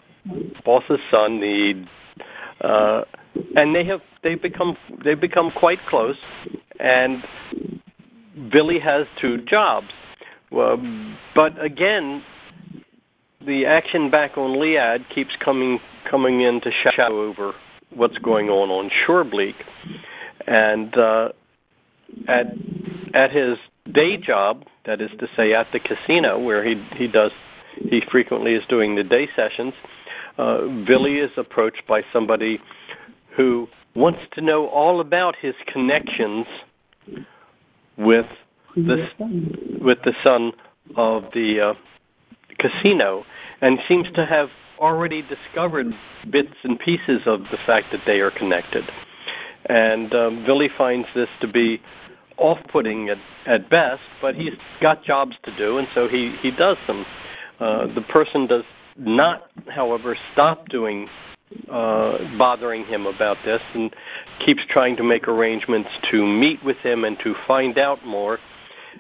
[0.64, 1.40] boss's son.
[1.40, 1.86] The
[2.62, 3.02] uh,
[3.56, 6.18] and they have they become they become quite close,
[6.80, 7.24] and
[8.52, 9.88] Billy has two jobs.
[10.52, 10.78] Well,
[11.36, 12.24] but again,
[13.46, 15.80] the action back on Liad keeps coming
[16.10, 17.54] coming in to shadow over
[17.94, 19.56] what's going on on Surebleak,
[20.48, 21.30] and uh,
[22.28, 22.48] at
[23.14, 23.58] at his
[23.94, 27.32] day job, that is to say, at the casino where he he does
[27.78, 29.74] he frequently is doing the day sessions.
[30.38, 32.60] Uh, Billy is approached by somebody
[33.38, 36.46] who wants to know all about his connections
[37.98, 38.26] with
[38.76, 38.98] the
[39.80, 40.52] with the son
[40.98, 41.95] of the uh,
[42.60, 43.24] casino,
[43.62, 44.48] and seems to have
[44.80, 45.88] already discovered
[46.32, 48.84] bits and pieces of the fact that they are connected.
[49.68, 51.78] And um, Billy finds this to be
[52.38, 53.18] off-putting at,
[53.52, 57.06] at best, but he's got jobs to do, and so he he does them.
[57.60, 58.66] Uh, the person does
[58.98, 61.08] not, however, stop doing
[61.72, 63.92] uh, bothering him about this, and
[64.46, 68.38] keeps trying to make arrangements to meet with him and to find out more.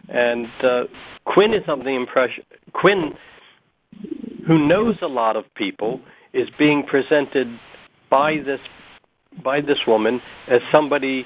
[0.08, 0.84] And uh,
[1.26, 3.12] Quinn is of the impression Quinn,
[4.48, 6.02] who knows a lot of people,
[6.34, 7.48] is being presented
[8.10, 8.60] by this
[9.44, 11.26] by this woman as somebody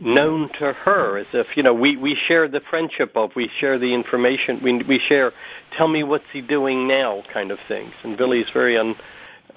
[0.00, 3.78] known to her as if you know we we share the friendship of we share
[3.78, 5.32] the information we we share
[5.78, 7.92] tell me what's he doing now kind of things.
[8.02, 8.94] And Billy's very un,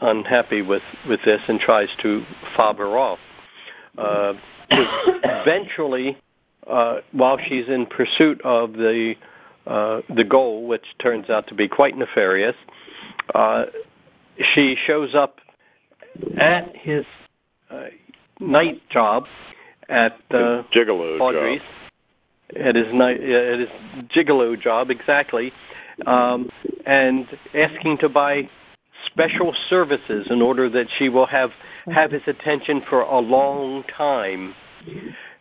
[0.01, 2.23] unhappy with with this and tries to
[2.55, 3.19] fob her off.
[3.97, 4.33] Uh
[4.69, 6.17] eventually
[6.67, 9.13] uh while she's in pursuit of the
[9.65, 12.77] uh the goal which turns out to be quite nefarious uh
[14.55, 15.35] she shows up
[16.39, 17.05] at his
[17.69, 17.85] uh,
[18.39, 19.23] night job
[19.89, 22.67] at uh, Gigolo Audrey's job.
[22.67, 23.69] at his night at his
[24.15, 25.51] gigolo job exactly,
[26.05, 26.49] um,
[26.85, 28.41] and asking to buy
[29.11, 31.49] special services in order that she will have
[31.93, 34.53] have his attention for a long time,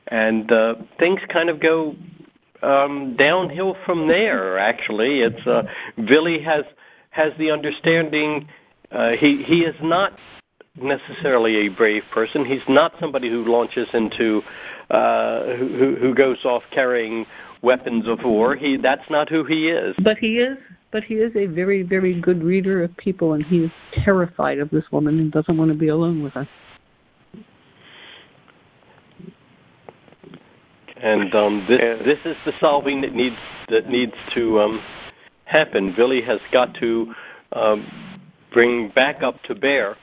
[0.09, 1.95] and uh, things kind of go
[2.63, 4.59] um, downhill from there.
[4.59, 5.63] Actually, it's uh,
[5.97, 6.65] Billy has
[7.17, 8.49] has the understanding.
[8.93, 10.13] Uh, he he is not
[10.77, 12.45] necessarily a brave person.
[12.45, 14.41] He's not somebody who launches into
[14.91, 17.25] uh who who goes off carrying
[17.63, 18.55] weapons of war.
[18.55, 19.97] He that's not who he is.
[20.03, 20.59] But he is
[20.93, 23.71] but he is a very, very good reader of people and he is
[24.05, 26.49] terrified of this woman and doesn't want to be alone with her.
[31.03, 33.37] And um this And- this is the solving that needs
[33.69, 34.81] that needs to um
[35.47, 35.95] happen.
[35.97, 37.15] Billy has got to
[37.53, 37.87] um
[38.53, 39.97] bring back up to bear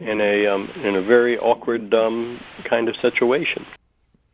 [0.00, 3.64] in a um in a very awkward um kind of situation.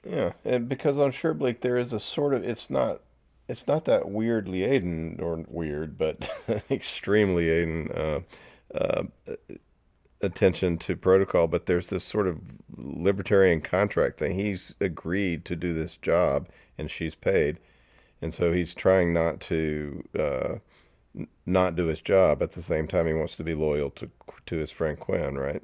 [0.07, 3.01] Yeah, and because on Surebleak there is a sort of it's not
[3.49, 6.29] it's not that weird Liaden or weird, but
[6.71, 9.03] extremely Liaden uh, uh,
[10.21, 11.47] attention to protocol.
[11.47, 12.41] But there's this sort of
[12.77, 14.35] libertarian contract thing.
[14.35, 17.59] He's agreed to do this job, and she's paid,
[18.25, 20.55] and so he's trying not to uh,
[21.45, 22.43] not do his job.
[22.43, 24.11] At the same time, he wants to be loyal to
[24.47, 25.63] to his friend Quinn, right?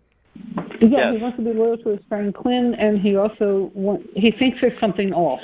[0.81, 1.14] Yeah, Yes.
[1.16, 4.59] he wants to be loyal to his friend Quinn, and he also want, he thinks
[4.61, 5.40] there's something off,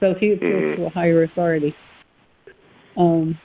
[0.00, 1.74] so he appeals to a higher authority.
[2.96, 3.38] Um,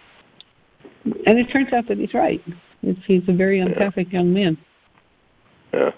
[1.06, 2.42] and it turns out that he's right.
[2.84, 4.58] It's, he's a very empathic young man.
[5.74, 5.92] Yeah.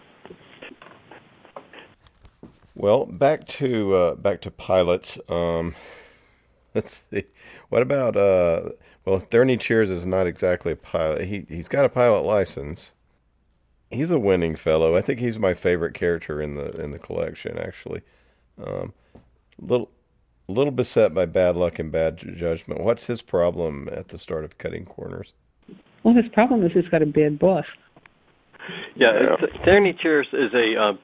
[2.76, 5.18] Well, back to uh, back to pilots.
[5.30, 5.76] Um,
[6.76, 7.24] let's see.
[7.70, 8.70] What about uh?
[9.06, 11.26] Well, Thurney Cheers is not exactly a pilot.
[11.26, 12.92] He he's got a pilot license.
[13.92, 14.96] He's a winning fellow.
[14.98, 17.58] I think he's my favorite character in the in the collection.
[17.58, 18.02] Actually,
[18.64, 18.94] um,
[19.60, 19.92] little
[20.48, 22.82] little beset by bad luck and bad judgment.
[22.82, 25.34] What's his problem at the start of Cutting Corners?
[26.04, 27.66] Well, his problem is he's got a bad boss.
[28.96, 29.36] Yeah, Yeah.
[29.38, 30.98] Th- Therney Cheers is a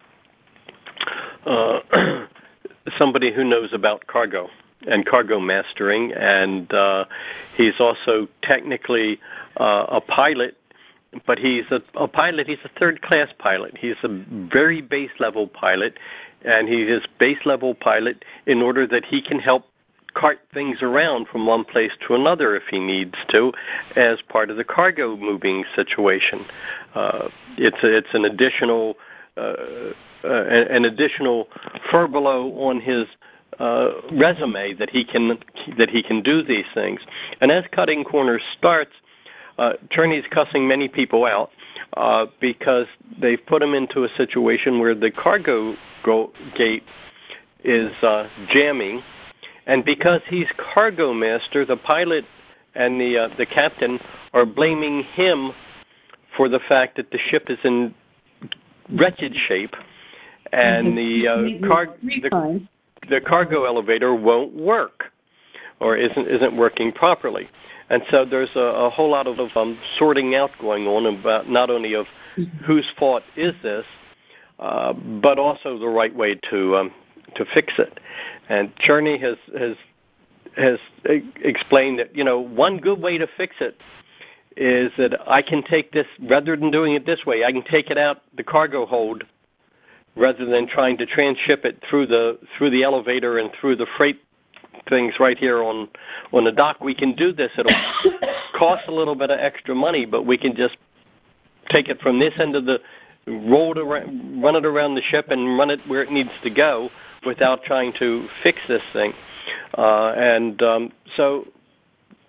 [1.46, 2.26] uh, uh,
[2.98, 4.48] somebody who knows about cargo
[4.88, 7.06] and cargo mastering, and uh,
[7.58, 9.20] he's also technically
[9.60, 10.56] uh, a pilot.
[11.26, 12.46] But he's a, a pilot.
[12.48, 13.74] He's a third-class pilot.
[13.82, 14.08] He's a
[14.54, 15.98] very base-level pilot,
[16.46, 19.64] and he is base-level pilot in order that he can help
[20.14, 23.52] cart things around from one place to another if he needs to,
[23.96, 26.46] as part of the cargo moving situation.
[26.96, 28.96] Uh, it's a, it's an additional
[29.38, 29.54] uh,
[30.22, 31.48] uh, an additional
[31.92, 33.08] furbelow on his
[33.60, 35.38] uh, resume that he can
[35.78, 37.00] that he can do these things.
[37.42, 38.92] And as cutting corners starts,
[39.58, 41.50] uh, Turney's cussing many people out
[41.98, 42.86] uh, because
[43.22, 46.84] they've put him into a situation where the cargo go- gate
[47.64, 49.02] is uh, jamming,
[49.68, 52.24] and because he's cargo master, the pilot
[52.76, 54.00] and the uh, the captain
[54.34, 55.50] are blaming him
[56.38, 57.94] for the fact that the ship is in
[58.98, 59.74] wretched shape,
[60.52, 62.66] and the uh, car the.
[63.10, 65.06] The cargo elevator won't work
[65.80, 67.50] or isn't isn't working properly.
[67.90, 71.70] And so there's a, a whole lot of um, sorting out going on about not
[71.70, 72.06] only of
[72.66, 73.86] whose fault is this,
[74.60, 76.92] uh, but also the right way to um,
[77.36, 77.98] to fix it.
[78.48, 79.76] And Cherney has has
[80.56, 80.80] has
[81.44, 83.76] explained that you know one good way to fix it
[84.58, 87.90] is that I can take this rather than doing it this way, I can take
[87.90, 89.24] it out the cargo hold
[90.16, 94.20] rather than trying to transship it through the through the elevator and through the freight
[94.90, 95.88] things right here on
[96.32, 96.80] on the dock.
[96.82, 97.50] We can do this.
[97.58, 97.72] It'll
[98.60, 100.76] cost a little bit of extra money, but we can just
[101.72, 102.78] take it from this end of the
[103.28, 106.50] roll it around, run it around the ship and run it where it needs to
[106.50, 106.90] go
[107.26, 109.14] without trying to fix this thing.
[109.78, 111.44] Uh, and um, so,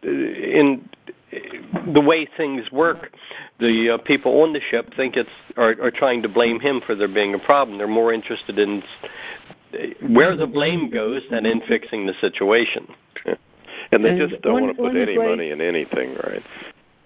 [0.05, 0.89] uh, in
[1.31, 3.11] the way things work,
[3.59, 6.95] the uh, people on the ship think it's are, are trying to blame him for
[6.95, 7.79] there being a problem.
[7.79, 8.83] They're more interested in
[10.15, 12.87] where the blame goes than in fixing the situation.
[13.93, 16.43] And they And just don't one- want to put any way- money in anything, right?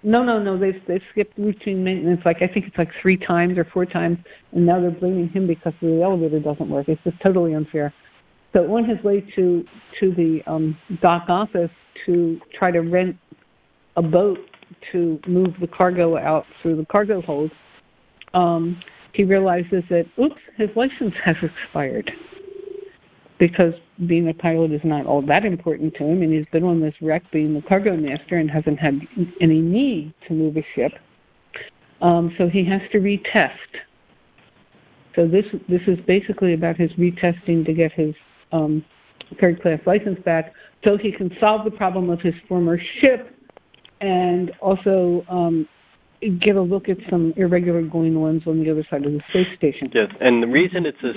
[0.03, 0.59] No, no, no.
[0.59, 2.21] They've they've skipped routine maintenance.
[2.27, 4.19] Like I think it's like three times or four times,
[4.53, 6.87] and now they're blaming him because the elevator doesn't work.
[6.91, 7.95] It's just totally unfair.
[8.53, 9.65] So on his way to
[10.01, 11.71] to the um, dock office
[12.05, 13.17] to try to rent
[13.97, 14.39] a boat
[14.93, 17.51] to move the cargo out through the cargo hold,
[18.33, 18.81] um,
[19.13, 22.11] he realizes that oops, his license has expired
[23.39, 23.75] because
[24.07, 26.95] being a pilot is not all that important to him, and he's been on this
[27.01, 29.01] wreck being the cargo master and hasn't had
[29.41, 30.93] any need to move a ship.
[32.01, 33.51] Um, so he has to retest.
[35.17, 38.15] So this this is basically about his retesting to get his
[38.53, 38.85] um,
[39.41, 40.53] third class license back,
[40.85, 43.34] so he can solve the problem of his former ship,
[44.05, 45.67] and also um,
[46.21, 49.47] get a look at some irregular going ones on the other side of the space
[49.57, 49.91] station.
[49.95, 51.17] Yes, and the reason it's his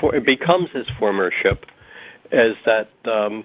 [0.00, 1.64] for, it becomes his former ship
[2.32, 3.44] is that um,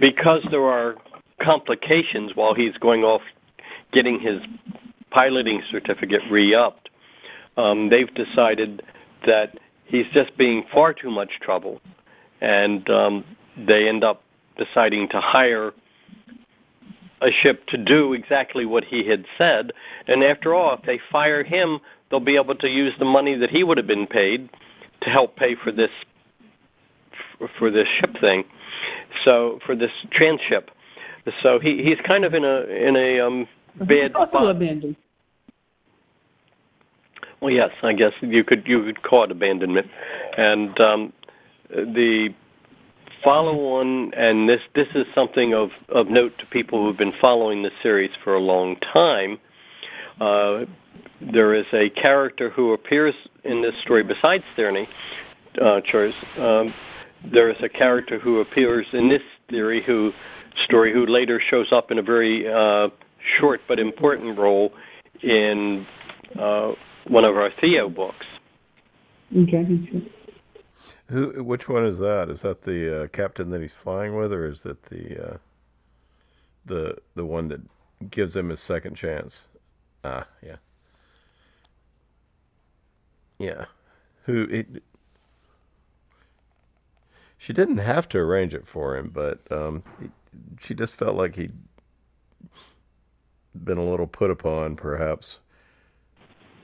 [0.00, 0.94] because there are
[1.42, 3.20] complications while he's going off
[3.92, 4.40] getting his
[5.10, 6.88] piloting certificate re-upped,
[7.58, 8.82] um, they've decided
[9.26, 11.80] that he's just being far too much trouble,
[12.40, 13.24] and um,
[13.56, 14.22] they end up
[14.56, 15.72] deciding to hire
[17.22, 19.72] a ship to do exactly what he had said.
[20.06, 23.50] And after all, if they fire him, they'll be able to use the money that
[23.50, 24.48] he would have been paid
[25.02, 25.90] to help pay for this
[27.58, 28.44] for this ship thing.
[29.24, 30.70] So for this transship.
[31.42, 33.48] So he he's kind of in a in a um
[33.78, 34.50] bad also spot.
[34.56, 34.96] abandoned.
[37.40, 39.86] Well, yes, I guess you could you could call it abandonment,
[40.36, 41.12] and um,
[41.70, 42.28] the
[43.24, 47.62] follow on, and this this is something of of note to people who've been following
[47.62, 49.38] the series for a long time.
[50.20, 50.66] Uh,
[51.32, 53.14] there is a character who appears
[53.44, 54.86] in this story besides Therney,
[55.60, 55.80] uh.
[56.38, 56.74] Um,
[57.32, 60.10] there is a character who appears in this theory who
[60.64, 62.88] story who later shows up in a very uh,
[63.38, 64.70] short but important role
[65.22, 65.86] in
[66.40, 66.72] uh,
[67.08, 68.26] one of our Theo books.
[69.36, 69.64] Okay.
[71.10, 71.44] Who?
[71.44, 72.30] Which one is that?
[72.30, 75.36] Is that the uh, captain that he's flying with, or is that the uh,
[76.66, 77.60] the the one that
[78.10, 79.46] gives him his second chance?
[80.04, 80.56] Ah, yeah,
[83.38, 83.66] yeah.
[84.24, 84.42] Who?
[84.44, 84.84] It,
[87.38, 89.82] she didn't have to arrange it for him, but um,
[90.60, 91.56] she just felt like he'd
[93.54, 95.40] been a little put upon, perhaps.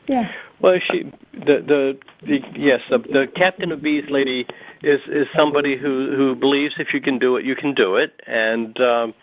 [0.09, 0.25] Yeah.
[0.61, 1.03] Well, she
[1.33, 4.47] the the, the yes the, the captain of bees lady
[4.83, 8.13] is is somebody who who believes if you can do it you can do it,
[8.27, 9.15] and um,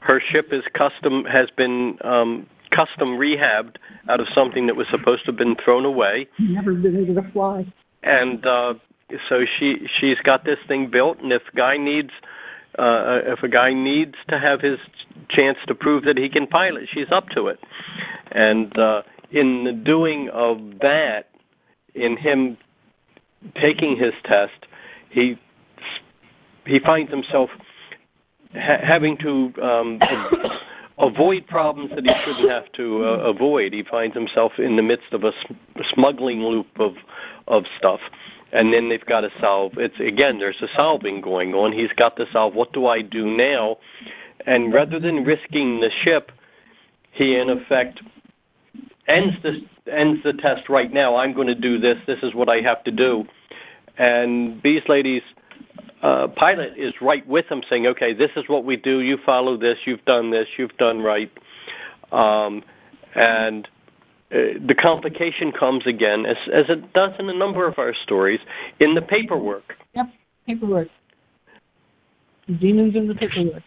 [0.00, 3.76] her ship is custom has been um, custom rehabbed
[4.08, 6.28] out of something that was supposed to have been thrown away.
[6.38, 7.66] Never been able to fly.
[8.02, 8.74] And uh,
[9.28, 12.10] so she she's got this thing built, and if guy needs
[12.78, 14.78] uh, if a guy needs to have his
[15.30, 17.58] chance to prove that he can pilot, she's up to it,
[18.30, 18.78] and.
[18.78, 21.24] uh in the doing of that,
[21.94, 22.56] in him
[23.54, 24.66] taking his test,
[25.10, 25.34] he
[26.66, 27.50] he finds himself
[28.54, 29.98] ha- having to um,
[30.98, 33.72] avoid problems that he shouldn't have to uh, avoid.
[33.72, 36.92] He finds himself in the midst of a, sm- smuggling loop of
[37.46, 38.00] of stuff,
[38.52, 39.72] and then they've got to solve.
[39.76, 41.72] It's again, there's a solving going on.
[41.72, 43.76] He's got to solve what do I do now,
[44.46, 46.30] and rather than risking the ship,
[47.12, 48.00] he in effect
[49.08, 51.16] ends the ends the test right now.
[51.16, 51.96] I'm going to do this.
[52.06, 53.24] This is what I have to do.
[53.96, 55.22] And Bees Lady's
[56.02, 59.00] uh, pilot is right with him, saying, "Okay, this is what we do.
[59.00, 59.76] You follow this.
[59.86, 60.46] You've done this.
[60.56, 61.30] You've done right."
[62.12, 62.62] Um,
[63.14, 63.66] and
[64.30, 68.40] uh, the complication comes again, as as it does in a number of our stories,
[68.78, 69.64] in the paperwork.
[69.96, 70.06] Yep,
[70.46, 70.88] paperwork.
[72.60, 73.62] Demons in the paperwork.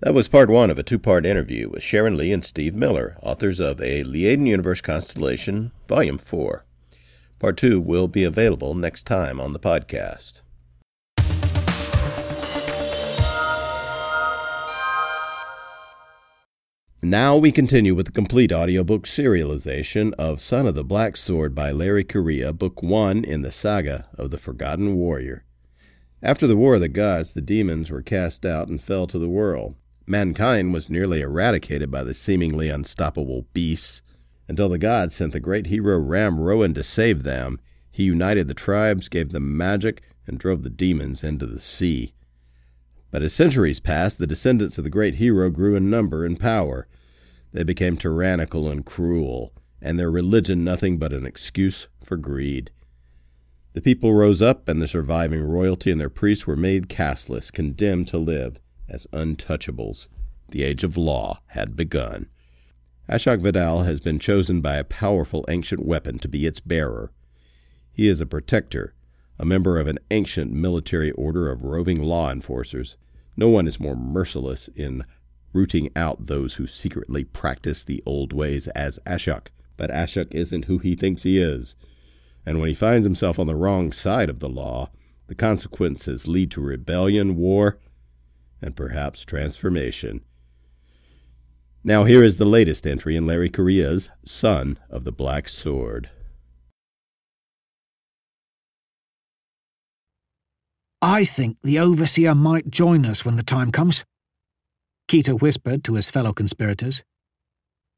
[0.00, 3.16] That was part one of a two part interview with Sharon Lee and Steve Miller,
[3.22, 6.66] authors of A Liaden Universe Constellation, Volume 4.
[7.38, 10.42] Part two will be available next time on the podcast.
[17.00, 21.70] Now we continue with the complete audiobook serialization of Son of the Black Sword by
[21.70, 25.44] Larry Correia, Book 1 in the Saga of the Forgotten Warrior.
[26.22, 29.28] After the War of the Gods, the demons were cast out and fell to the
[29.28, 29.74] world.
[30.08, 34.02] Mankind was nearly eradicated by the seemingly unstoppable beasts
[34.46, 37.58] until the gods sent the great hero Ramrowan to save them.
[37.90, 42.12] He united the tribes, gave them magic, and drove the demons into the sea.
[43.10, 46.86] But as centuries passed, the descendants of the great hero grew in number and power.
[47.52, 49.52] They became tyrannical and cruel,
[49.82, 52.70] and their religion nothing but an excuse for greed.
[53.72, 58.06] The people rose up, and the surviving royalty and their priests were made casteless, condemned
[58.08, 60.08] to live as untouchables.
[60.50, 62.28] The age of law had begun.
[63.08, 67.12] Ashok Vadal has been chosen by a powerful ancient weapon to be its bearer.
[67.92, 68.94] He is a protector,
[69.38, 72.96] a member of an ancient military order of roving law enforcers.
[73.36, 75.04] No one is more merciless in
[75.52, 79.48] rooting out those who secretly practice the old ways as Ashok.
[79.76, 81.76] But Ashok isn't who he thinks he is.
[82.44, 84.90] And when he finds himself on the wrong side of the law,
[85.28, 87.78] the consequences lead to rebellion, war,
[88.60, 90.22] and perhaps transformation.
[91.84, 96.10] Now, here is the latest entry in Larry Correia's Son of the Black Sword.
[101.00, 104.04] I think the Overseer might join us when the time comes,
[105.08, 107.04] Keta whispered to his fellow conspirators.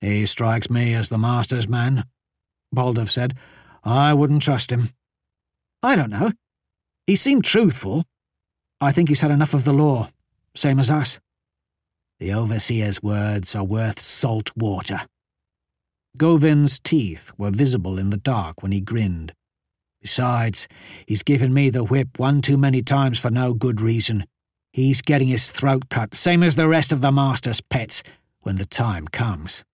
[0.00, 2.04] He strikes me as the Master's man,
[2.74, 3.34] Baldev said.
[3.82, 4.90] I wouldn't trust him.
[5.82, 6.32] I don't know.
[7.06, 8.04] He seemed truthful.
[8.80, 10.10] I think he's had enough of the law
[10.58, 11.20] same as us.
[12.18, 15.02] The overseer's words are worth salt water.
[16.16, 19.32] Govind's teeth were visible in the dark when he grinned.
[20.02, 20.66] Besides,
[21.06, 24.24] he's given me the whip one too many times for no good reason.
[24.72, 28.02] He's getting his throat cut, same as the rest of the master's pets,
[28.40, 29.64] when the time comes.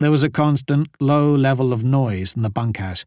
[0.00, 3.04] There was a constant, low level of noise in the bunkhouse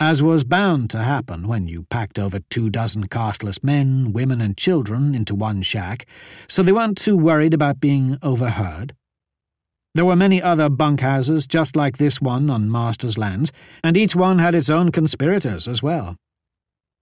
[0.00, 4.56] as was bound to happen when you packed over two dozen casteless men, women, and
[4.56, 6.06] children into one shack,
[6.48, 8.94] so they weren't too worried about being overheard.
[9.94, 13.50] There were many other bunkhouses just like this one on Master's lands,
[13.82, 16.14] and each one had its own conspirators as well.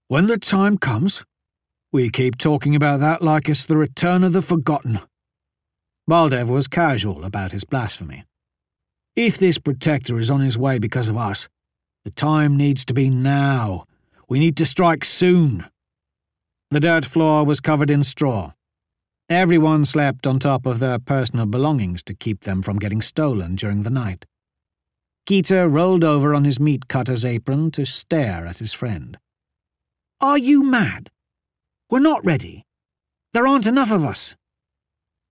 [0.07, 1.23] When the time comes,
[1.91, 4.99] we keep talking about that like it's the return of the forgotten.
[6.09, 8.23] Baldev was casual about his blasphemy.
[9.15, 11.47] If this protector is on his way because of us,
[12.07, 13.83] the time needs to be now.
[14.29, 15.65] We need to strike soon.
[16.71, 18.53] The dirt floor was covered in straw.
[19.27, 23.83] Everyone slept on top of their personal belongings to keep them from getting stolen during
[23.83, 24.25] the night.
[25.27, 29.17] Keta rolled over on his meat cutter's apron to stare at his friend.
[30.21, 31.09] Are you mad?
[31.91, 32.63] We're not ready.
[33.33, 34.33] There aren't enough of us.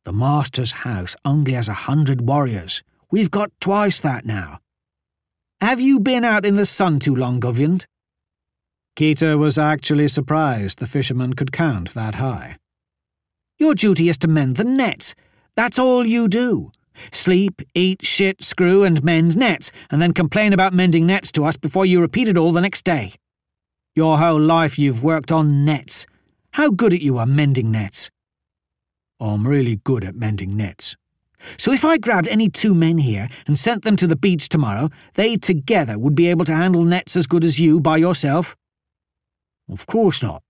[0.04, 2.82] The Master's house only has a hundred warriors.
[3.10, 4.58] We've got twice that now.
[5.62, 7.86] Have you been out in the sun too long, Govind?
[8.94, 12.58] Keta was actually surprised the fisherman could count that high.
[13.58, 15.14] Your duty is to mend the nets.
[15.54, 16.72] That's all you do.
[17.10, 21.56] Sleep, eat, shit, screw, and mend nets, and then complain about mending nets to us
[21.56, 23.14] before you repeat it all the next day.
[23.94, 26.06] Your whole life you've worked on nets.
[26.52, 28.10] How good at you are mending nets.
[29.18, 30.96] I'm really good at mending nets.
[31.58, 34.90] So if I grabbed any two men here and sent them to the beach tomorrow,
[35.14, 38.56] they together would be able to handle nets as good as you by yourself?
[39.70, 40.42] Of course not.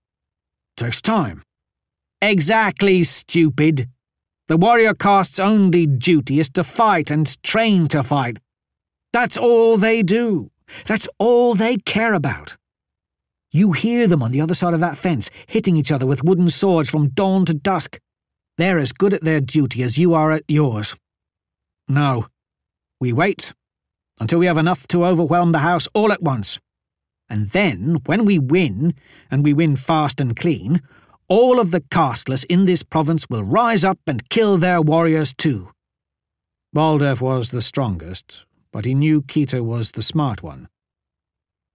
[0.75, 1.43] Takes time.
[2.21, 3.89] Exactly, stupid.
[4.47, 8.37] The warrior caste's only duty is to fight and train to fight.
[9.13, 10.51] That's all they do.
[10.85, 12.57] That's all they care about.
[13.51, 16.49] You hear them on the other side of that fence, hitting each other with wooden
[16.49, 17.99] swords from dawn to dusk.
[18.57, 20.95] They're as good at their duty as you are at yours.
[21.87, 22.27] No,
[22.99, 23.53] we wait
[24.19, 26.59] until we have enough to overwhelm the house all at once.
[27.29, 28.95] And then, when we win,
[29.29, 30.81] and we win fast and clean,
[31.27, 35.69] all of the casteless in this province will rise up and kill their warriors too.
[36.75, 40.69] Baldev was the strongest, but he knew Keta was the smart one.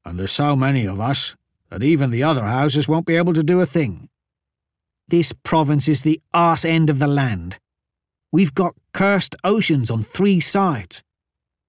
[0.05, 1.37] And there's so many of us
[1.69, 4.09] that even the other houses won't be able to do a thing.
[5.13, 7.59] This province is the arse end of the land.
[8.33, 11.03] We've got cursed oceans on three sides.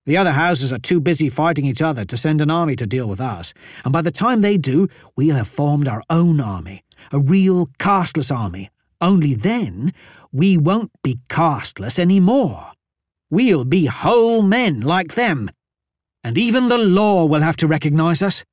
[0.06, 3.10] The other houses are too busy fighting each other to send an army to deal
[3.10, 4.88] with us, and by the time they do,
[5.18, 8.70] we'll have formed our own army, a real casteless army.
[9.02, 9.92] Only then,
[10.32, 12.72] we won't be casteless any more.
[13.30, 15.52] We'll be whole men like them.
[16.24, 18.46] And even the law will have to recognize us.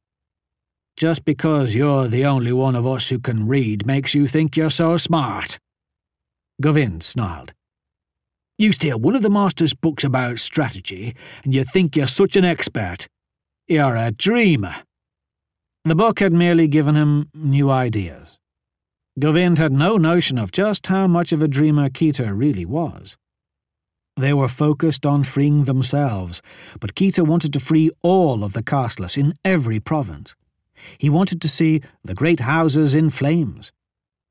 [1.00, 4.68] Just because you're the only one of us who can read makes you think you're
[4.68, 5.58] so smart.
[6.60, 7.54] Govind snarled.
[8.58, 12.44] You steal one of the master's books about strategy, and you think you're such an
[12.44, 13.06] expert.
[13.66, 14.74] You're a dreamer.
[15.86, 18.36] The book had merely given him new ideas.
[19.18, 23.16] Govind had no notion of just how much of a dreamer Keta really was.
[24.18, 26.42] They were focused on freeing themselves,
[26.78, 30.34] but Keta wanted to free all of the casteless in every province.
[30.98, 33.72] He wanted to see the great houses in flames.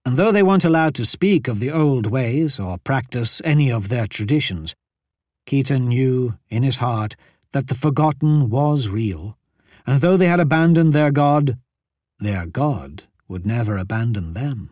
[0.06, 3.90] And though they weren't allowed to speak of the old ways or practice any of
[3.90, 4.76] their traditions,
[5.46, 7.16] Keta knew in his heart
[7.54, 9.38] that the forgotten was real,
[9.86, 11.58] and though they had abandoned their god,
[12.20, 14.70] their god would never abandon them.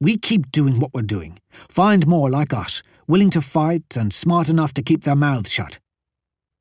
[0.00, 1.38] We keep doing what we're doing.
[1.68, 5.78] Find more like us, willing to fight and smart enough to keep their mouths shut.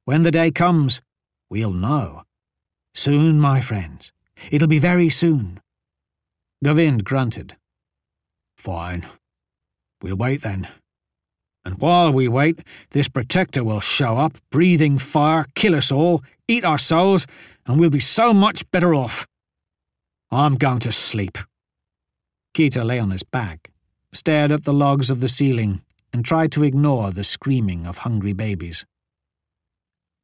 [0.05, 1.01] When the day comes,
[1.49, 2.23] we'll know.
[2.97, 4.11] Soon, my friends.
[4.49, 5.59] It'll be very soon.
[6.63, 7.55] Govind grunted.
[8.57, 9.05] Fine.
[10.01, 10.67] We'll wait then.
[11.63, 16.65] And while we wait, this protector will show up, breathing fire, kill us all, eat
[16.65, 17.27] our souls,
[17.67, 19.27] and we'll be so much better off.
[20.31, 21.37] I'm going to sleep.
[22.55, 23.69] Keta lay on his back,
[24.11, 28.33] stared at the logs of the ceiling, and tried to ignore the screaming of hungry
[28.33, 28.87] babies.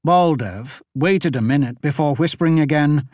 [0.06, 3.08] Baldev waited a minute before whispering again,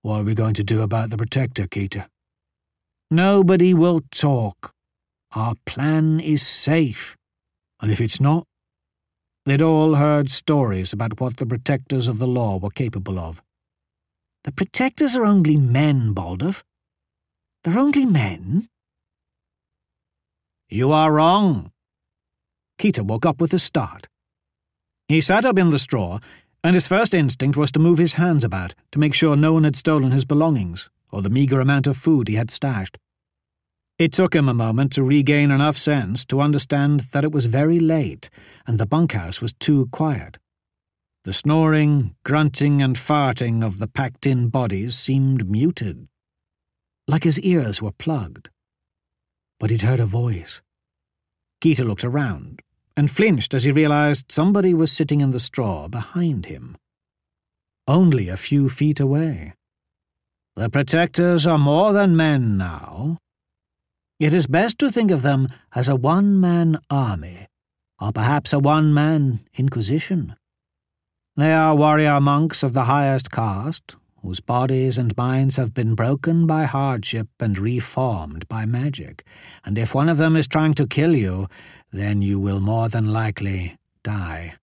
[0.00, 2.06] What are we going to do about the Protector, Keta?
[3.10, 4.72] Nobody will talk.
[5.32, 7.18] Our plan is safe.
[7.82, 8.46] And if it's not?
[9.44, 13.42] They'd all heard stories about what the Protectors of the Law were capable of.
[14.44, 16.62] The Protectors are only men, Baldev.
[17.62, 18.68] They're only men.
[20.70, 21.72] You are wrong.
[22.78, 24.08] Keta woke up with a start.
[25.12, 26.20] He sat up in the straw,
[26.64, 29.64] and his first instinct was to move his hands about to make sure no one
[29.64, 32.96] had stolen his belongings or the meagre amount of food he had stashed.
[33.98, 37.78] It took him a moment to regain enough sense to understand that it was very
[37.78, 38.30] late
[38.66, 40.38] and the bunkhouse was too quiet.
[41.24, 46.08] The snoring, grunting, and farting of the packed in bodies seemed muted,
[47.06, 48.48] like his ears were plugged.
[49.60, 50.62] But he'd heard a voice.
[51.60, 52.62] Keta looked around
[52.96, 56.76] and flinched as he realized somebody was sitting in the straw behind him.
[57.88, 59.54] Only a few feet away.
[60.56, 63.18] The protectors are more than men now.
[64.20, 67.46] It is best to think of them as a one man army,
[68.00, 70.36] or perhaps a one man inquisition.
[71.36, 76.46] They are warrior monks of the highest caste, whose bodies and minds have been broken
[76.46, 79.24] by hardship and reformed by magic,
[79.64, 81.48] and if one of them is trying to kill you,
[81.92, 84.54] then you will more than likely die.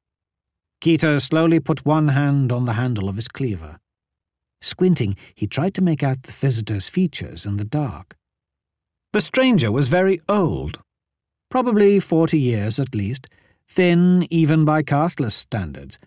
[0.82, 3.80] Keta slowly put one hand on the handle of his cleaver.
[4.62, 8.16] Squinting, he tried to make out the visitor's features in the dark.
[9.14, 10.80] The stranger was very old,
[11.50, 13.28] probably forty years at least,
[13.68, 15.98] thin even by casteless standards,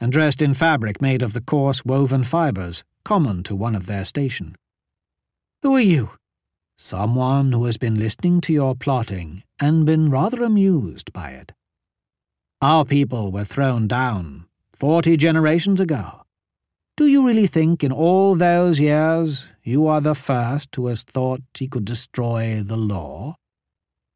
[0.00, 4.04] and dressed in fabric made of the coarse woven fibres common to one of their
[4.04, 4.56] station.
[5.62, 6.10] Who are you?
[6.78, 11.52] Someone who has been listening to your plotting and been rather amused by it.
[12.60, 14.46] Our people were thrown down
[14.78, 16.22] forty generations ago.
[16.96, 21.42] Do you really think in all those years you are the first who has thought
[21.54, 23.36] he could destroy the law?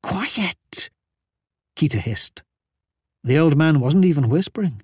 [0.03, 0.91] Quiet!
[1.77, 2.43] Keta hissed.
[3.25, 4.83] The old man wasn't even whispering.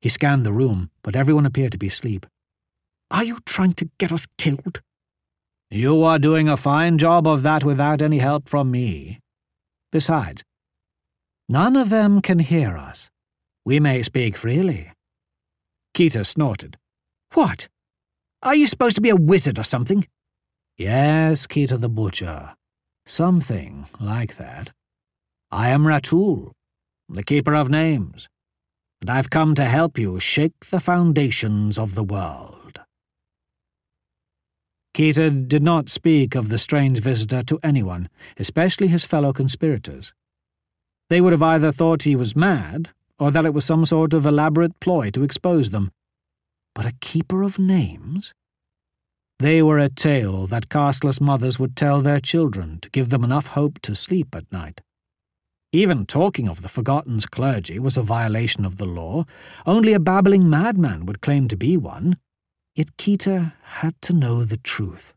[0.00, 2.26] He scanned the room, but everyone appeared to be asleep.
[3.10, 4.80] Are you trying to get us killed?
[5.70, 9.20] You are doing a fine job of that without any help from me.
[9.92, 10.42] Besides,
[11.46, 13.10] none of them can hear us.
[13.66, 14.92] We may speak freely.
[15.94, 16.78] Keta snorted.
[17.34, 17.68] What?
[18.42, 20.06] Are you supposed to be a wizard or something?
[20.78, 22.54] Yes, Keta the Butcher.
[23.04, 24.72] Something like that.
[25.50, 26.52] I am Ratul,
[27.10, 28.26] the Keeper of Names,
[29.02, 32.57] and I've come to help you shake the foundations of the world.
[34.98, 40.12] Keta did not speak of the strange visitor to anyone, especially his fellow conspirators.
[41.08, 44.26] They would have either thought he was mad, or that it was some sort of
[44.26, 45.92] elaborate ploy to expose them.
[46.74, 48.34] But a keeper of names?
[49.38, 53.46] They were a tale that casteless mothers would tell their children to give them enough
[53.46, 54.80] hope to sleep at night.
[55.70, 59.26] Even talking of the Forgotten's clergy was a violation of the law.
[59.64, 62.16] Only a babbling madman would claim to be one.
[62.78, 65.12] Yet Keta had to know the truth.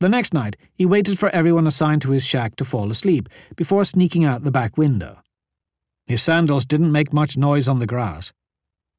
[0.00, 3.86] The next night, he waited for everyone assigned to his shack to fall asleep before
[3.86, 5.22] sneaking out the back window.
[6.06, 8.34] His sandals didn't make much noise on the grass.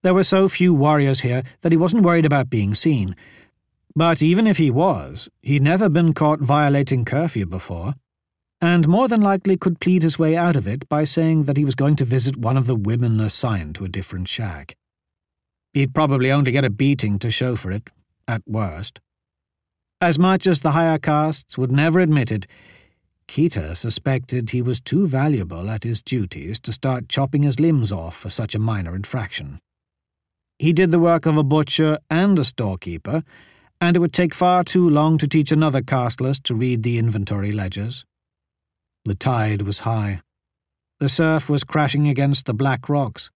[0.01, 3.15] There were so few warriors here that he wasn't worried about being seen.
[3.95, 7.93] But even if he was, he'd never been caught violating curfew before,
[8.59, 11.65] and more than likely could plead his way out of it by saying that he
[11.65, 14.75] was going to visit one of the women assigned to a different shack.
[15.73, 17.89] He'd probably only get a beating to show for it,
[18.27, 18.99] at worst.
[20.01, 22.47] As much as the higher castes would never admit it,
[23.27, 28.15] Keta suspected he was too valuable at his duties to start chopping his limbs off
[28.15, 29.59] for such a minor infraction.
[30.57, 33.23] He did the work of a butcher and a storekeeper,
[33.79, 37.51] and it would take far too long to teach another casteless to read the inventory
[37.51, 38.03] ledgers.
[39.05, 40.21] The tide was high.
[40.99, 43.29] The surf was crashing against the black rocks.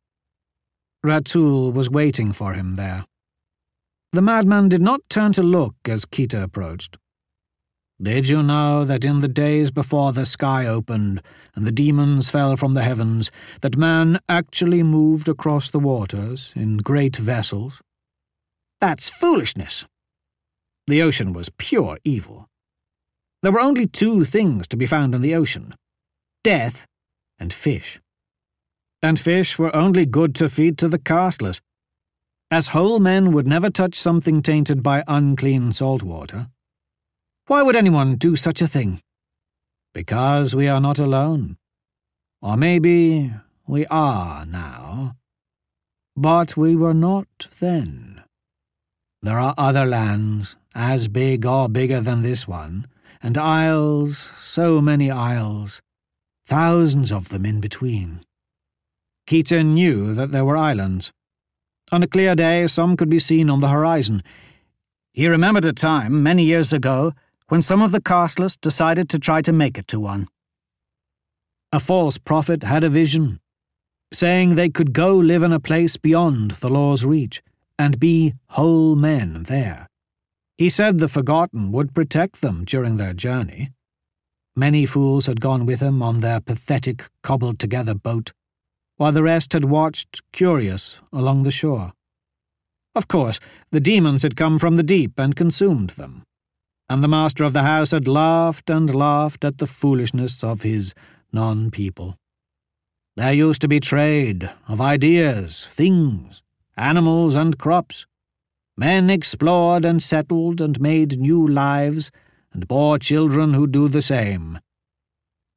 [1.06, 3.06] Ratul was waiting for him there.
[4.14, 6.98] The madman did not turn to look as Keta approached.
[8.02, 11.22] Did you know that in the days before the sky opened
[11.56, 13.32] and the demons fell from the heavens,
[13.62, 17.82] that man actually moved across the waters in great vessels?
[18.82, 19.86] That's foolishness.
[20.88, 22.50] The ocean was pure evil.
[23.42, 25.76] There were only two things to be found in the ocean
[26.44, 26.86] death
[27.40, 28.00] and fish
[29.04, 31.62] and fish were only good to feed to the casteless,
[32.50, 36.48] as whole men would never touch something tainted by unclean salt water.
[37.48, 39.02] Why would anyone do such a thing?
[39.94, 41.58] Because we are not alone.
[42.42, 43.34] Or maybe
[43.68, 45.18] we are now.
[46.16, 48.24] But we were not then.
[49.22, 52.88] There are other lands, as big or bigger than this one,
[53.22, 55.82] and isles, so many isles,
[56.46, 58.22] thousands of them in between.
[59.28, 61.12] Keta knew that there were islands.
[61.92, 64.22] On a clear day, some could be seen on the horizon.
[65.14, 67.14] He remembered a time, many years ago,
[67.48, 70.28] when some of the casteless decided to try to make it to one.
[71.72, 73.40] A false prophet had a vision,
[74.12, 77.42] saying they could go live in a place beyond the law's reach
[77.80, 79.88] and be whole men there.
[80.58, 83.72] He said the Forgotten would protect them during their journey.
[84.56, 88.34] Many fools had gone with him on their pathetic, cobbled together boat
[88.98, 91.94] while the rest had watched, curious, along the shore.
[92.96, 93.40] Of course,
[93.72, 96.24] the demons had come from the deep and consumed them,
[96.88, 100.94] and the master of the house had laughed and laughed at the foolishness of his
[101.32, 102.18] non people.
[103.16, 106.42] There used to be trade of ideas, things,
[106.78, 108.06] animals, and crops.
[108.76, 112.10] Men explored and settled and made new lives
[112.52, 114.60] and bore children who do the same.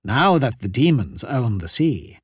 [0.04, 2.18] Now that the demons own the sea,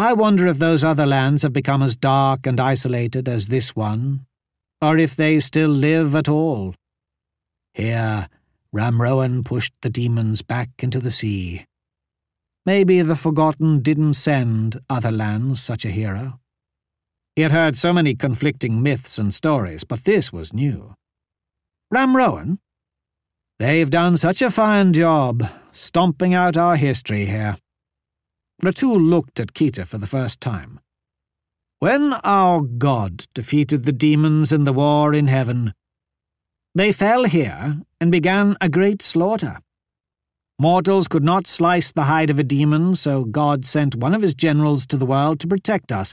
[0.00, 4.24] I wonder if those other lands have become as dark and isolated as this one,
[4.80, 6.74] or if they still live at all.
[7.74, 8.26] Here,
[8.74, 11.66] Ramrowan pushed the demons back into the sea.
[12.64, 16.40] Maybe the Forgotten didn't send other lands such a hero.
[17.36, 20.94] He had heard so many conflicting myths and stories, but this was new.
[21.92, 22.56] Ramrowan?
[23.58, 27.58] They've done such a fine job, stomping out our history here.
[28.62, 30.80] Ratul looked at Keta for the first time.
[31.78, 35.72] When our God defeated the demons in the war in heaven,
[36.74, 39.58] they fell here and began a great slaughter.
[40.58, 44.34] Mortals could not slice the hide of a demon, so God sent one of his
[44.34, 46.12] generals to the world to protect us.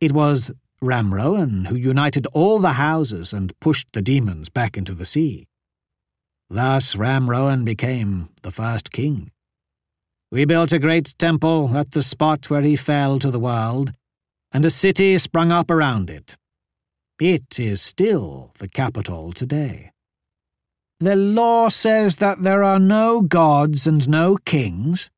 [0.00, 0.50] It was
[0.82, 5.46] Ramrowan who united all the houses and pushed the demons back into the sea.
[6.48, 9.30] Thus Ramrowan became the first king.
[10.34, 13.92] We built a great temple at the spot where he fell to the world,
[14.50, 16.36] and a city sprung up around it.
[17.20, 19.92] It is still the capital today.
[20.98, 25.08] The law says that there are no gods and no kings,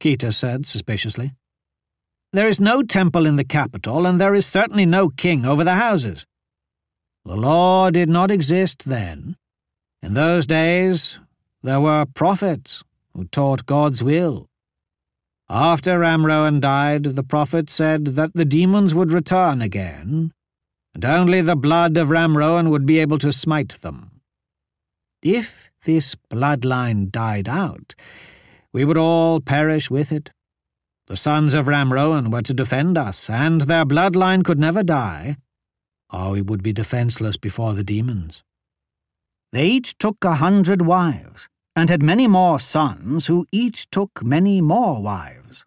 [0.00, 1.34] Keta said suspiciously.
[2.32, 5.74] There is no temple in the capital, and there is certainly no king over the
[5.74, 6.26] houses.
[7.24, 9.36] The law did not exist then.
[10.02, 11.20] In those days,
[11.62, 14.48] there were prophets who taught God's will.
[15.48, 20.32] After Ramrowan died, the prophet said that the demons would return again,
[20.94, 24.22] and only the blood of Ramrowan would be able to smite them.
[25.22, 27.94] If this bloodline died out,
[28.72, 30.30] we would all perish with it.
[31.06, 35.36] The sons of Ramrowan were to defend us, and their bloodline could never die,
[36.10, 38.42] or we would be defenseless before the demons.
[39.52, 44.60] They each took a hundred wives, and had many more sons who each took many
[44.60, 45.64] more wives.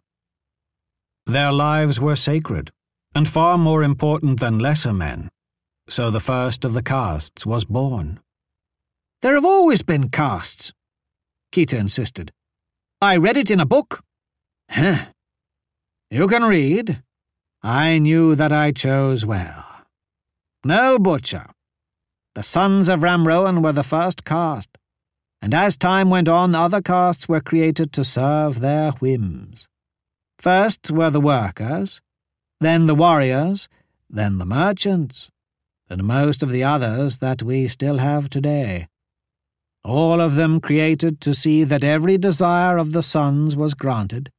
[1.26, 2.72] Their lives were sacred,
[3.14, 5.30] and far more important than lesser men,
[5.90, 8.20] so the first of the castes was born.
[9.22, 10.72] There have always been castes,
[11.52, 12.32] Keta insisted.
[13.02, 14.02] I read it in a book.
[14.70, 15.06] Huh.
[16.10, 17.04] You can read.
[17.62, 19.66] I knew that I chose well.
[20.64, 21.48] No butcher.
[22.36, 24.78] The sons of Ramrowan were the first caste
[25.42, 29.68] and as time went on, other castes were created to serve their whims.
[30.40, 32.02] First were the workers,
[32.60, 33.68] then the warriors,
[34.10, 35.30] then the merchants,
[35.90, 38.88] and most of the others that we still have today.
[39.84, 44.32] All of them created to see that every desire of the sons was granted.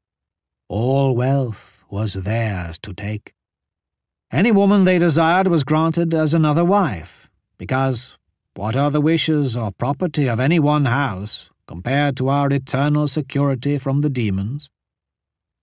[0.68, 3.32] All wealth was theirs to take.
[4.30, 8.17] Any woman they desired was granted as another wife, because
[8.58, 13.78] what are the wishes or property of any one house compared to our eternal security
[13.78, 14.68] from the demons?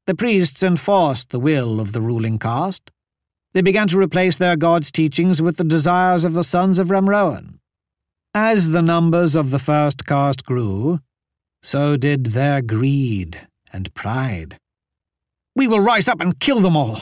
[0.07, 2.91] The priests enforced the will of the ruling caste.
[3.53, 7.59] They began to replace their god's teachings with the desires of the sons of Ramrowan.
[8.33, 11.01] As the numbers of the first caste grew,
[11.61, 14.57] so did their greed and pride.
[15.53, 17.01] We will rise up and kill them all,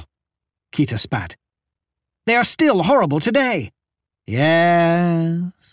[0.76, 1.36] Keta spat.
[2.26, 3.70] They are still horrible today.
[4.26, 5.73] Yes,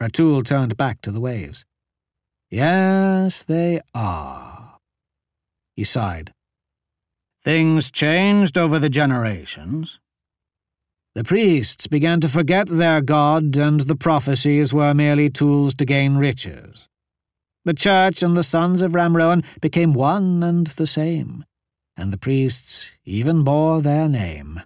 [0.00, 1.66] Ratul turned back to the waves.
[2.50, 4.78] Yes, they are.
[5.76, 6.32] He sighed.
[7.44, 10.00] Things changed over the generations.
[11.14, 16.16] The priests began to forget their god, and the prophecies were merely tools to gain
[16.16, 16.88] riches.
[17.64, 21.44] The church and the sons of Ramrowan became one and the same,
[21.96, 24.62] and the priests even bore their name.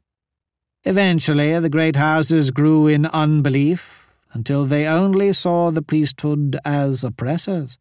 [0.84, 4.03] Eventually, the great houses grew in unbelief
[4.34, 7.78] until they only saw the priesthood as oppressors.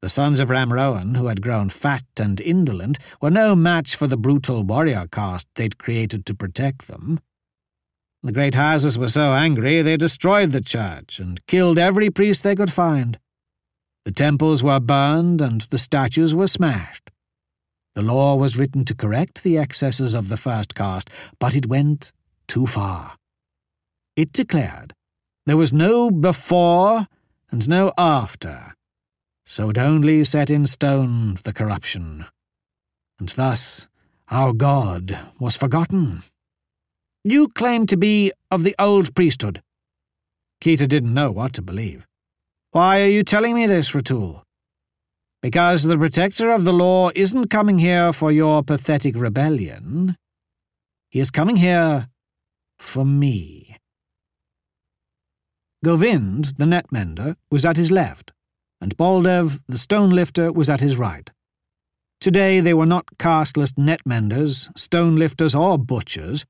[0.00, 4.16] The sons of Ramrowan, who had grown fat and indolent, were no match for the
[4.16, 7.18] brutal warrior caste they'd created to protect them.
[8.22, 12.54] The great houses were so angry they destroyed the church and killed every priest they
[12.54, 13.18] could find.
[14.04, 17.10] The temples were burned and the statues were smashed.
[17.94, 22.12] The law was written to correct the excesses of the first caste, but it went
[22.46, 23.16] too far.
[24.14, 24.94] It declared
[25.48, 27.06] there was no before
[27.50, 28.74] and no after,
[29.46, 32.26] so it only set in stone the corruption.
[33.18, 33.88] And thus
[34.30, 36.22] our God was forgotten.
[37.24, 39.62] You claim to be of the old priesthood.
[40.62, 42.06] Keta didn't know what to believe.
[42.72, 44.42] Why are you telling me this, Ratul?
[45.40, 50.16] Because the protector of the law isn't coming here for your pathetic rebellion.
[51.10, 52.08] He is coming here
[52.78, 53.67] for me.
[55.84, 58.32] Govind, the net mender, was at his left,
[58.80, 61.30] and Baldev, the stone lifter, was at his right.
[62.20, 66.44] Today they were not casteless net menders, stone lifters, or butchers.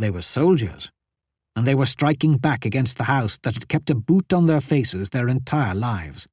[0.00, 0.90] They were soldiers,
[1.54, 4.60] and they were striking back against the house that had kept a boot on their
[4.60, 6.26] faces their entire lives.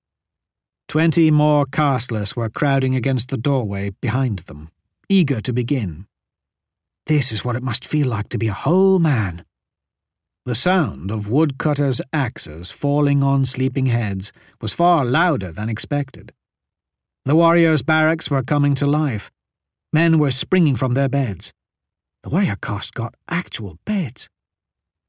[0.88, 4.70] Twenty more casteless were crowding against the doorway behind them,
[5.07, 6.07] eager to begin.
[7.05, 9.45] This is what it must feel like to be a whole man.
[10.47, 14.31] The sound of woodcutters' axes falling on sleeping heads
[14.61, 16.31] was far louder than expected.
[17.25, 19.29] The warriors' barracks were coming to life.
[19.91, 21.51] Men were springing from their beds.
[22.23, 24.29] The warrior caste got actual beds.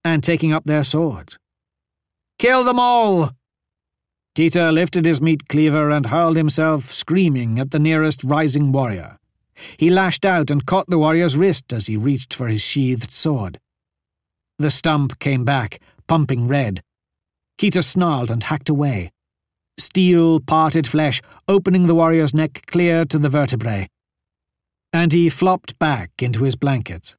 [0.02, 1.38] And taking up their swords.
[2.40, 3.30] Kill them all!
[4.34, 9.18] Keta lifted his meat cleaver and hurled himself, screaming, at the nearest rising warrior.
[9.76, 13.60] He lashed out and caught the warrior's wrist as he reached for his sheathed sword.
[14.60, 16.82] The stump came back, pumping red.
[17.60, 19.12] Keta snarled and hacked away.
[19.78, 23.88] Steel parted flesh, opening the warrior's neck clear to the vertebrae.
[24.92, 27.16] And he flopped back into his blankets.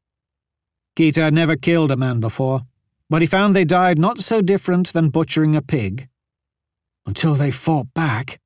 [0.98, 2.64] Keta had never killed a man before,
[3.10, 6.10] but he found they died not so different than butchering a pig.
[7.06, 8.40] Until they fought back.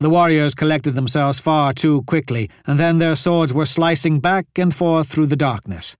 [0.00, 4.74] The warriors collected themselves far too quickly, and then their swords were slicing back and
[4.74, 5.94] forth through the darkness.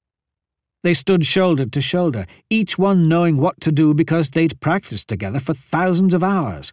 [0.82, 5.38] They stood shoulder to shoulder, each one knowing what to do because they'd practiced together
[5.38, 6.72] for thousands of hours.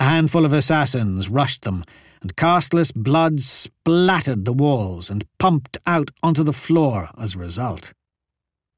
[0.00, 1.84] A handful of assassins rushed them,
[2.20, 7.92] and casteless blood splattered the walls and pumped out onto the floor as a result.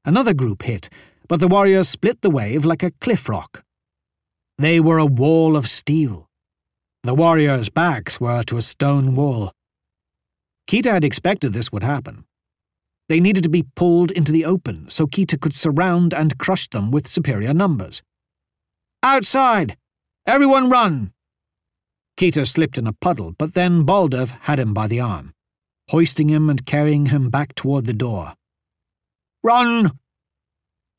[0.05, 0.89] Another group hit,
[1.27, 3.63] but the warriors split the wave like a cliff rock.
[4.59, 6.27] They were a wall of steel.
[7.03, 9.51] The warriors' backs were to a stone wall.
[10.69, 12.25] Keta had expected this would happen.
[13.09, 16.91] They needed to be pulled into the open so Keta could surround and crush them
[16.91, 18.03] with superior numbers.
[19.01, 19.75] Outside!
[20.27, 21.11] Everyone run!
[22.17, 25.33] Keta slipped in a puddle, but then Baldev had him by the arm,
[25.89, 28.35] hoisting him and carrying him back toward the door.
[29.43, 29.97] Run!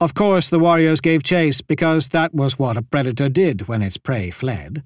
[0.01, 3.99] Of course, the warriors gave chase because that was what a predator did when its
[3.99, 4.83] prey fled.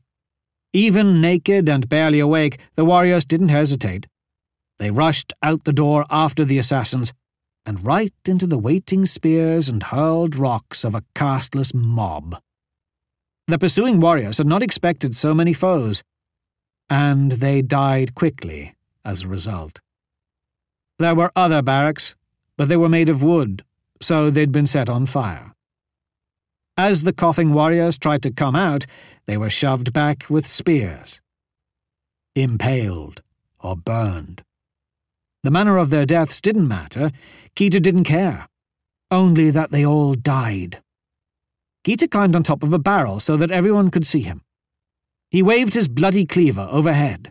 [0.72, 4.08] Even naked and barely awake, the warriors didn't hesitate.
[4.78, 7.12] They rushed out the door after the assassins,
[7.66, 12.36] and right into the waiting spears and hurled rocks of a casteless mob.
[13.46, 16.02] The pursuing warriors had not expected so many foes,
[16.90, 19.80] and they died quickly as a result.
[20.98, 22.14] There were other barracks,
[22.56, 23.64] but they were made of wood,
[24.00, 25.52] so they'd been set on fire.
[26.76, 28.86] As the coughing warriors tried to come out,
[29.26, 31.20] they were shoved back with spears,
[32.34, 33.22] impaled
[33.60, 34.42] or burned.
[35.44, 37.12] The manner of their deaths didn't matter.
[37.54, 38.48] Keta didn't care.
[39.10, 40.80] Only that they all died.
[41.86, 44.40] Keta climbed on top of a barrel so that everyone could see him.
[45.30, 47.30] He waved his bloody cleaver overhead.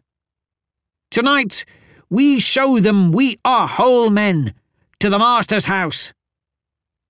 [1.10, 1.66] Tonight,
[2.08, 4.54] we show them we are whole men.
[5.00, 6.14] To the master's house.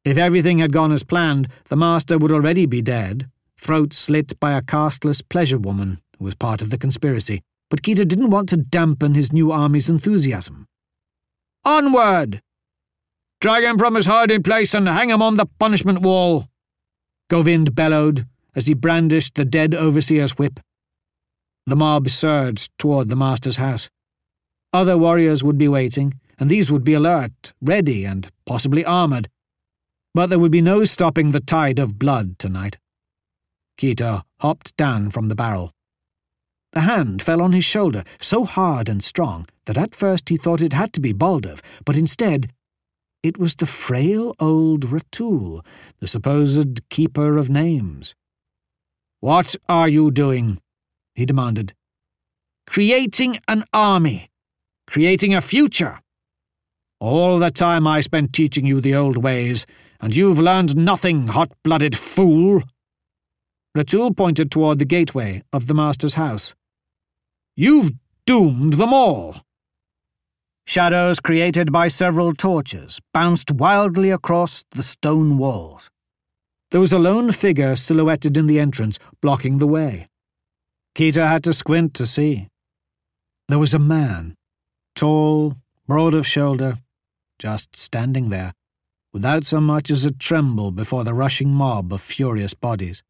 [0.05, 4.53] If everything had gone as planned, the master would already be dead, throat slit by
[4.53, 7.41] a casteless pleasure woman who was part of the conspiracy.
[7.69, 10.65] But Keta didn't want to dampen his new army's enthusiasm.
[11.65, 12.41] Onward!
[13.39, 16.47] Drag him from his hiding place and hang him on the punishment wall,
[17.29, 20.59] Govind bellowed as he brandished the dead overseer's whip.
[21.65, 23.89] The mob surged toward the master's house.
[24.73, 29.29] Other warriors would be waiting, and these would be alert, ready, and possibly armored.
[30.13, 32.77] But there would be no stopping the tide of blood tonight.
[33.77, 35.71] Keta hopped down from the barrel.
[36.73, 40.61] The hand fell on his shoulder, so hard and strong that at first he thought
[40.61, 42.51] it had to be Baldev, but instead
[43.23, 45.65] it was the frail old Ratul,
[45.99, 48.15] the supposed keeper of names.
[49.21, 50.59] What are you doing?
[51.15, 51.73] he demanded.
[52.67, 54.29] Creating an army.
[54.87, 55.99] Creating a future.
[56.99, 59.65] All the time I spent teaching you the old ways,
[60.01, 62.61] and you've learned nothing, hot-blooded fool.
[63.77, 66.55] Ratul pointed toward the gateway of the master's house.
[67.55, 67.91] You've
[68.25, 69.37] doomed them all.
[70.65, 75.89] Shadows created by several torches bounced wildly across the stone walls.
[76.71, 80.07] There was a lone figure silhouetted in the entrance, blocking the way.
[80.95, 82.47] Keta had to squint to see.
[83.49, 84.35] There was a man,
[84.95, 86.79] tall, broad of shoulder,
[87.37, 88.53] just standing there,
[89.11, 93.03] without so much as a tremble before the rushing mob of furious bodies.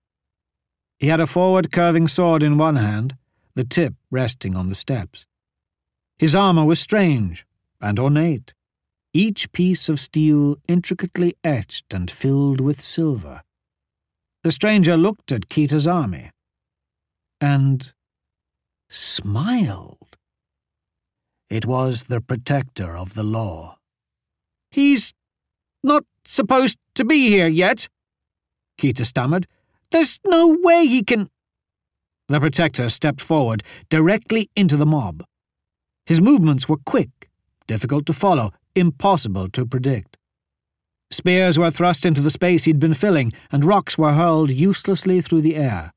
[0.97, 3.15] He had a forward curving sword in one hand,
[3.55, 5.25] the tip resting on the steps.
[6.18, 7.45] His armour was strange
[7.82, 8.53] and ornate,
[9.14, 13.41] each piece of steel intricately etched and filled with silver.
[14.43, 16.32] The stranger looked at Keta's army
[17.39, 17.93] and
[18.89, 20.18] smiled.
[21.49, 23.78] It was the protector of the law.
[24.72, 25.14] He's
[25.84, 27.89] not supposed to be here yet,
[28.80, 29.47] Keta stammered.
[29.91, 31.30] There's no way he can.
[32.28, 35.24] The protector stepped forward, directly into the mob.
[36.05, 37.29] His movements were quick,
[37.67, 40.17] difficult to follow, impossible to predict.
[41.11, 45.41] Spears were thrust into the space he'd been filling, and rocks were hurled uselessly through
[45.41, 45.93] the air.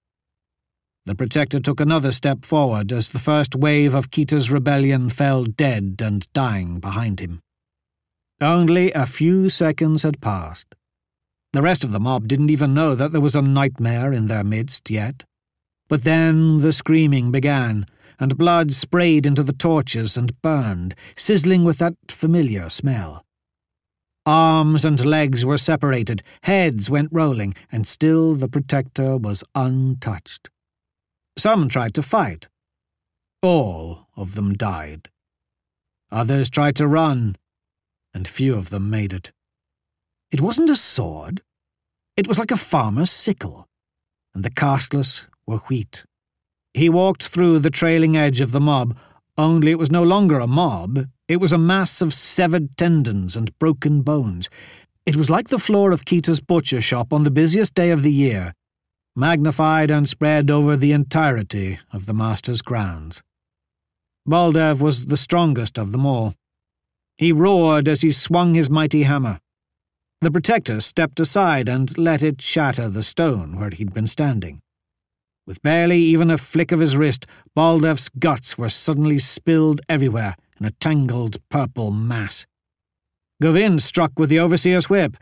[1.06, 6.00] The Protector took another step forward as the first wave of Keta's rebellion fell dead
[6.02, 7.40] and dying behind him.
[8.40, 10.74] Only a few seconds had passed.
[11.52, 14.44] The rest of the mob didn't even know that there was a nightmare in their
[14.44, 15.24] midst yet.
[15.88, 17.86] But then the screaming began,
[18.18, 23.24] and blood sprayed into the torches and burned, sizzling with that familiar smell.
[24.24, 30.50] Arms and legs were separated, heads went rolling, and still the Protector was untouched.
[31.38, 32.48] Some tried to fight.
[33.42, 35.10] All of them died.
[36.10, 37.36] Others tried to run,
[38.14, 39.32] and few of them made it.
[40.30, 41.42] It wasn't a sword.
[42.16, 43.68] It was like a farmer's sickle,
[44.34, 46.04] and the casteless were wheat.
[46.76, 48.94] He walked through the trailing edge of the mob,
[49.38, 53.58] only it was no longer a mob, it was a mass of severed tendons and
[53.58, 54.50] broken bones.
[55.06, 58.12] It was like the floor of Keta's butcher shop on the busiest day of the
[58.12, 58.52] year,
[59.14, 63.22] magnified and spread over the entirety of the master's grounds.
[64.28, 66.34] Baldev was the strongest of them all.
[67.16, 69.40] He roared as he swung his mighty hammer.
[70.20, 74.60] The protector stepped aside and let it shatter the stone where he'd been standing.
[75.46, 77.24] With barely even a flick of his wrist,
[77.54, 82.46] Baldev's guts were suddenly spilled everywhere in a tangled purple mass.
[83.40, 85.16] Govind struck with the overseer's whip.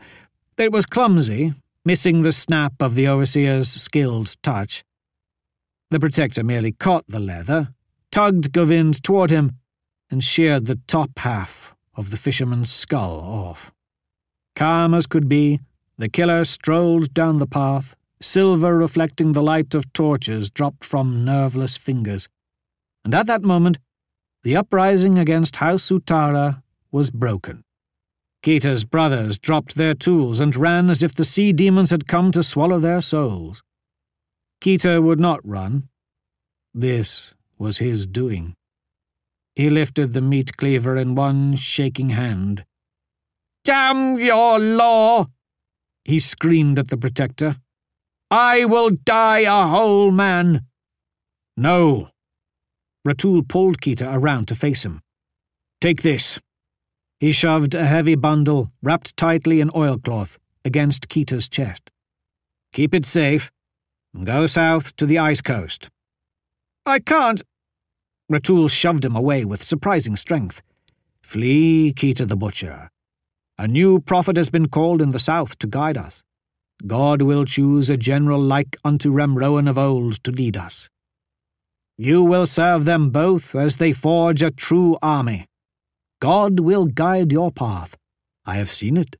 [0.57, 1.53] It was clumsy,
[1.83, 4.83] missing the snap of the overseer's skilled touch.
[5.91, 7.69] The protector merely caught the leather,
[8.11, 9.59] tugged Govind toward him,
[10.09, 13.71] and sheared the top half of the fisherman's skull off.
[14.55, 15.59] Calm as could be,
[15.97, 21.77] the killer strolled down the path, silver reflecting the light of torches dropped from nerveless
[21.77, 22.27] fingers.
[23.03, 23.79] And at that moment,
[24.43, 26.61] the uprising against House Utara
[26.91, 27.63] was broken.
[28.43, 32.43] Keta's brothers dropped their tools and ran as if the sea demons had come to
[32.43, 33.63] swallow their souls.
[34.61, 35.89] Keta would not run.
[36.73, 38.55] This was his doing.
[39.55, 42.65] He lifted the meat cleaver in one shaking hand.
[43.63, 45.27] Damn your law!
[46.03, 47.55] He screamed at the protector.
[48.37, 50.65] I will die a whole man.
[51.55, 52.09] No,
[53.07, 54.99] Ratul pulled Keta around to face him.
[55.79, 56.37] Take this.
[57.21, 61.89] He shoved a heavy bundle, wrapped tightly in oilcloth, against Keta's chest.
[62.73, 63.51] Keep it safe,
[64.13, 65.89] and go south to the ice coast.
[66.85, 67.41] I can't.
[68.29, 70.61] Ratul shoved him away with surprising strength.
[71.21, 72.89] Flee, Keta the Butcher.
[73.57, 76.21] A new prophet has been called in the south to guide us.
[76.85, 80.89] God will choose a general like unto Ramrowan of old to lead us.
[81.97, 85.45] You will serve them both as they forge a true army.
[86.19, 87.95] God will guide your path.
[88.45, 89.15] I have seen it.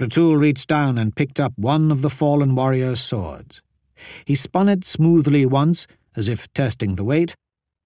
[0.00, 3.62] Ratul reached down and picked up one of the fallen warrior's swords.
[4.24, 7.34] He spun it smoothly once, as if testing the weight,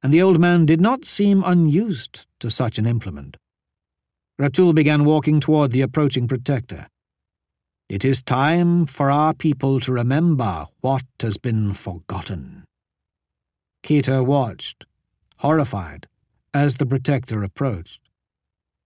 [0.03, 3.37] and the old man did not seem unused to such an implement.
[4.41, 6.89] Ratul began walking toward the approaching protector.
[7.91, 12.63] It is time for our people to remember what has been forgotten.
[13.83, 14.87] Keta watched,
[15.39, 16.07] horrified,
[16.55, 17.99] as the protector approached.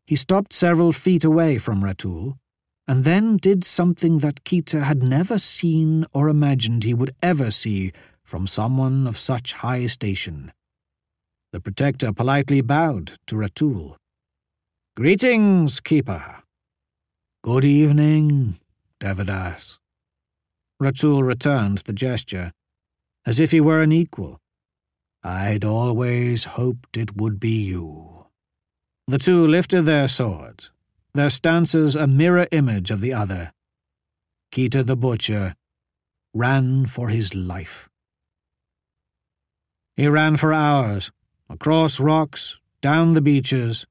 [0.07, 2.39] He stopped several feet away from Ratul,
[2.89, 7.93] and then did something that Keta had never seen or imagined he would ever see
[8.23, 10.51] from someone of such high station.
[11.53, 13.97] The protector politely bowed to Ratul.
[14.97, 16.43] Greetings, Keeper.
[17.43, 18.59] Good evening,
[19.05, 19.79] Devadas.
[20.83, 22.53] Ratul returned the gesture,
[23.27, 24.41] as if he were an equal,
[25.23, 28.27] I'd always hoped it would be you.
[29.07, 30.71] The two lifted their swords,
[31.13, 33.53] their stances a mirror image of the other.
[34.51, 35.55] Keta the Butcher
[36.33, 37.91] ran for his life.
[39.97, 41.13] He ran for hours,
[41.51, 43.87] across rocks, down the beaches,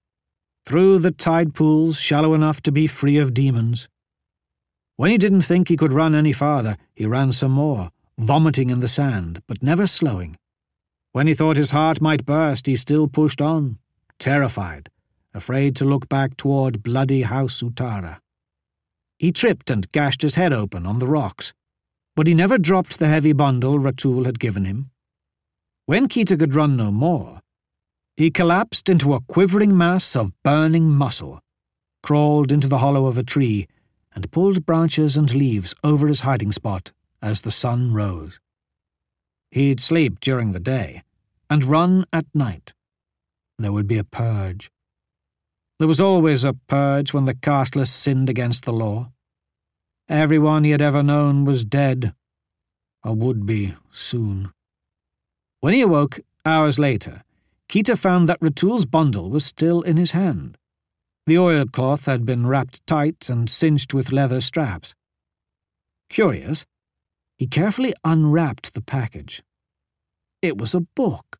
[0.65, 3.87] through the tide pools shallow enough to be free of demons.
[4.95, 8.79] When he didn't think he could run any farther, he ran some more, vomiting in
[8.79, 10.37] the sand, but never slowing.
[11.13, 13.79] When he thought his heart might burst, he still pushed on,
[14.19, 14.89] terrified,
[15.33, 18.19] afraid to look back toward bloody House Utara.
[19.17, 21.53] He tripped and gashed his head open on the rocks,
[22.15, 24.91] but he never dropped the heavy bundle Ratul had given him.
[25.85, 27.39] When Keta could run no more,
[28.15, 31.41] he collapsed into a quivering mass of burning muscle,
[32.03, 33.67] crawled into the hollow of a tree,
[34.15, 36.91] and pulled branches and leaves over his hiding spot
[37.21, 38.39] as the sun rose.
[39.51, 41.03] He'd sleep during the day
[41.49, 42.73] and run at night.
[43.59, 44.71] There would be a purge.
[45.79, 49.11] There was always a purge when the casteless sinned against the law.
[50.09, 52.13] Everyone he had ever known was dead,
[53.03, 54.51] or would be soon.
[55.61, 57.23] When he awoke, hours later,
[57.69, 60.57] Keta found that Ratul's bundle was still in his hand.
[61.25, 64.93] The oilcloth had been wrapped tight and cinched with leather straps.
[66.09, 66.65] Curious,
[67.37, 69.41] he carefully unwrapped the package.
[70.41, 71.37] It was a book.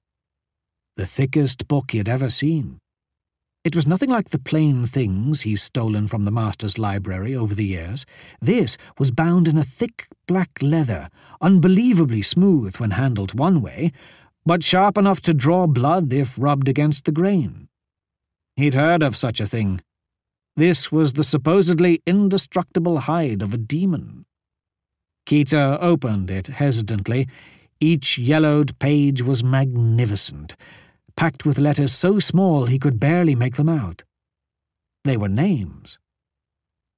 [0.96, 2.80] The thickest book he had ever seen.
[3.66, 7.66] It was nothing like the plain things he's stolen from the master's library over the
[7.66, 8.06] years.
[8.42, 11.10] This was bound in a thick black leather,
[11.42, 13.92] unbelievably smooth when handled one way,
[14.46, 17.68] but sharp enough to draw blood if rubbed against the grain.
[18.56, 19.82] He'd heard of such a thing.
[20.56, 24.26] This was the supposedly indestructible hide of a demon.
[25.26, 27.28] Keta opened it hesitantly.
[27.80, 30.56] Each yellowed page was magnificent,
[31.16, 34.04] packed with letters so small he could barely make them out.
[35.04, 35.98] They were names.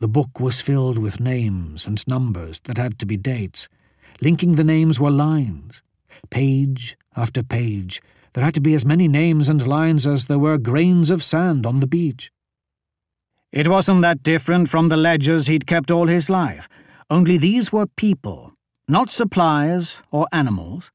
[0.01, 3.69] The book was filled with names and numbers that had to be dates.
[4.21, 5.81] Linking the names were lines,
[6.29, 8.01] page after page.
[8.35, 11.65] There had to be as many names and lines as there were grains of sand
[11.65, 12.33] on the beach.
[13.53, 16.67] It wasn't that different from the ledgers he'd kept all his life,
[17.09, 18.51] only these were people,
[18.89, 20.91] not supplies or animals.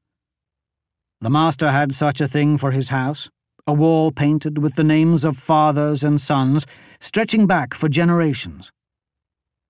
[1.22, 3.30] The master had such a thing for his house,
[3.66, 6.66] a wall painted with the names of fathers and sons,
[7.00, 8.70] stretching back for generations.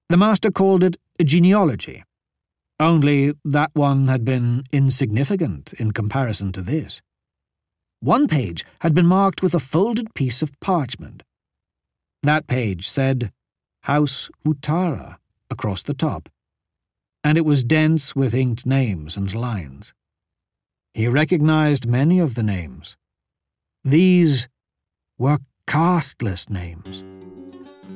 [0.08, 2.02] The master called it genealogy,
[2.80, 7.00] only that one had been insignificant in comparison to this.
[8.00, 11.22] One page had been marked with a folded piece of parchment.
[12.22, 13.30] That page said
[13.82, 15.16] House Utara
[15.50, 16.30] across the top,
[17.22, 19.92] and it was dense with inked names and lines.
[20.94, 22.96] He recognized many of the names.
[23.84, 24.48] These
[25.18, 27.04] were casteless names.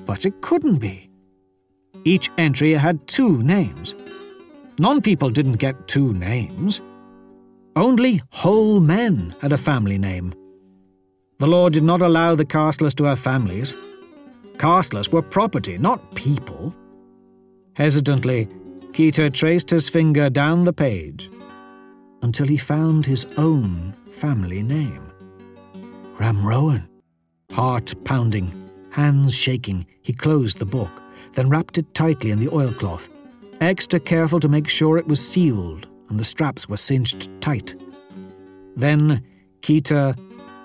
[0.04, 1.10] But it couldn't be.
[2.04, 3.94] Each entry had two names.
[4.78, 6.82] Non people didn't get two names.
[7.76, 10.32] Only whole men had a family name.
[11.38, 13.74] The law did not allow the casteless to have families.
[14.58, 16.72] Casteless were property, not people.
[17.74, 18.46] Hesitantly,
[18.92, 21.28] Keta traced his finger down the page
[22.22, 25.10] until he found his own family name.
[26.16, 26.86] Ramrowan.
[27.50, 31.02] Heart pounding, hands shaking, he closed the book,
[31.32, 33.08] then wrapped it tightly in the oilcloth,
[33.60, 37.74] extra careful to make sure it was sealed and the straps were cinched tight.
[38.76, 39.22] Then
[39.60, 40.18] Keta,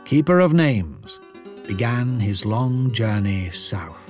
[0.05, 1.19] keeper of names,
[1.67, 4.09] began his long journey south.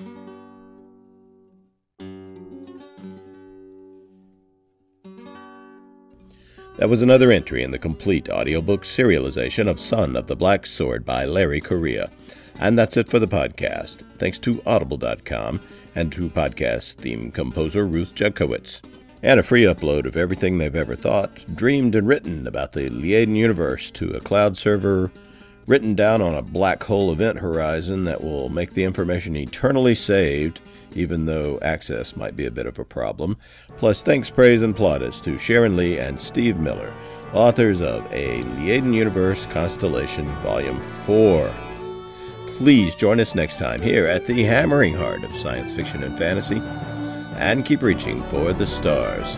[6.78, 11.06] That was another entry in the complete audiobook serialization of Son of the Black Sword
[11.06, 12.10] by Larry Correia.
[12.58, 13.98] And that's it for the podcast.
[14.18, 15.60] Thanks to Audible.com
[15.96, 18.82] and to podcast theme composer Ruth Judkowitz.
[19.22, 23.36] And a free upload of everything they've ever thought, dreamed, and written about the Liaden
[23.36, 25.12] universe to a cloud server
[25.68, 30.62] written down on a black hole event horizon that will make the information eternally saved
[30.96, 33.38] even though access might be a bit of a problem.
[33.78, 36.94] Plus, thanks, praise, and plaudits to Sharon Lee and Steve Miller,
[37.34, 41.54] authors of A Liaden Universe Constellation Volume 4.
[42.58, 46.62] Please join us next time here at the hammering heart of science fiction and fantasy,
[47.40, 49.36] and keep reaching for the stars.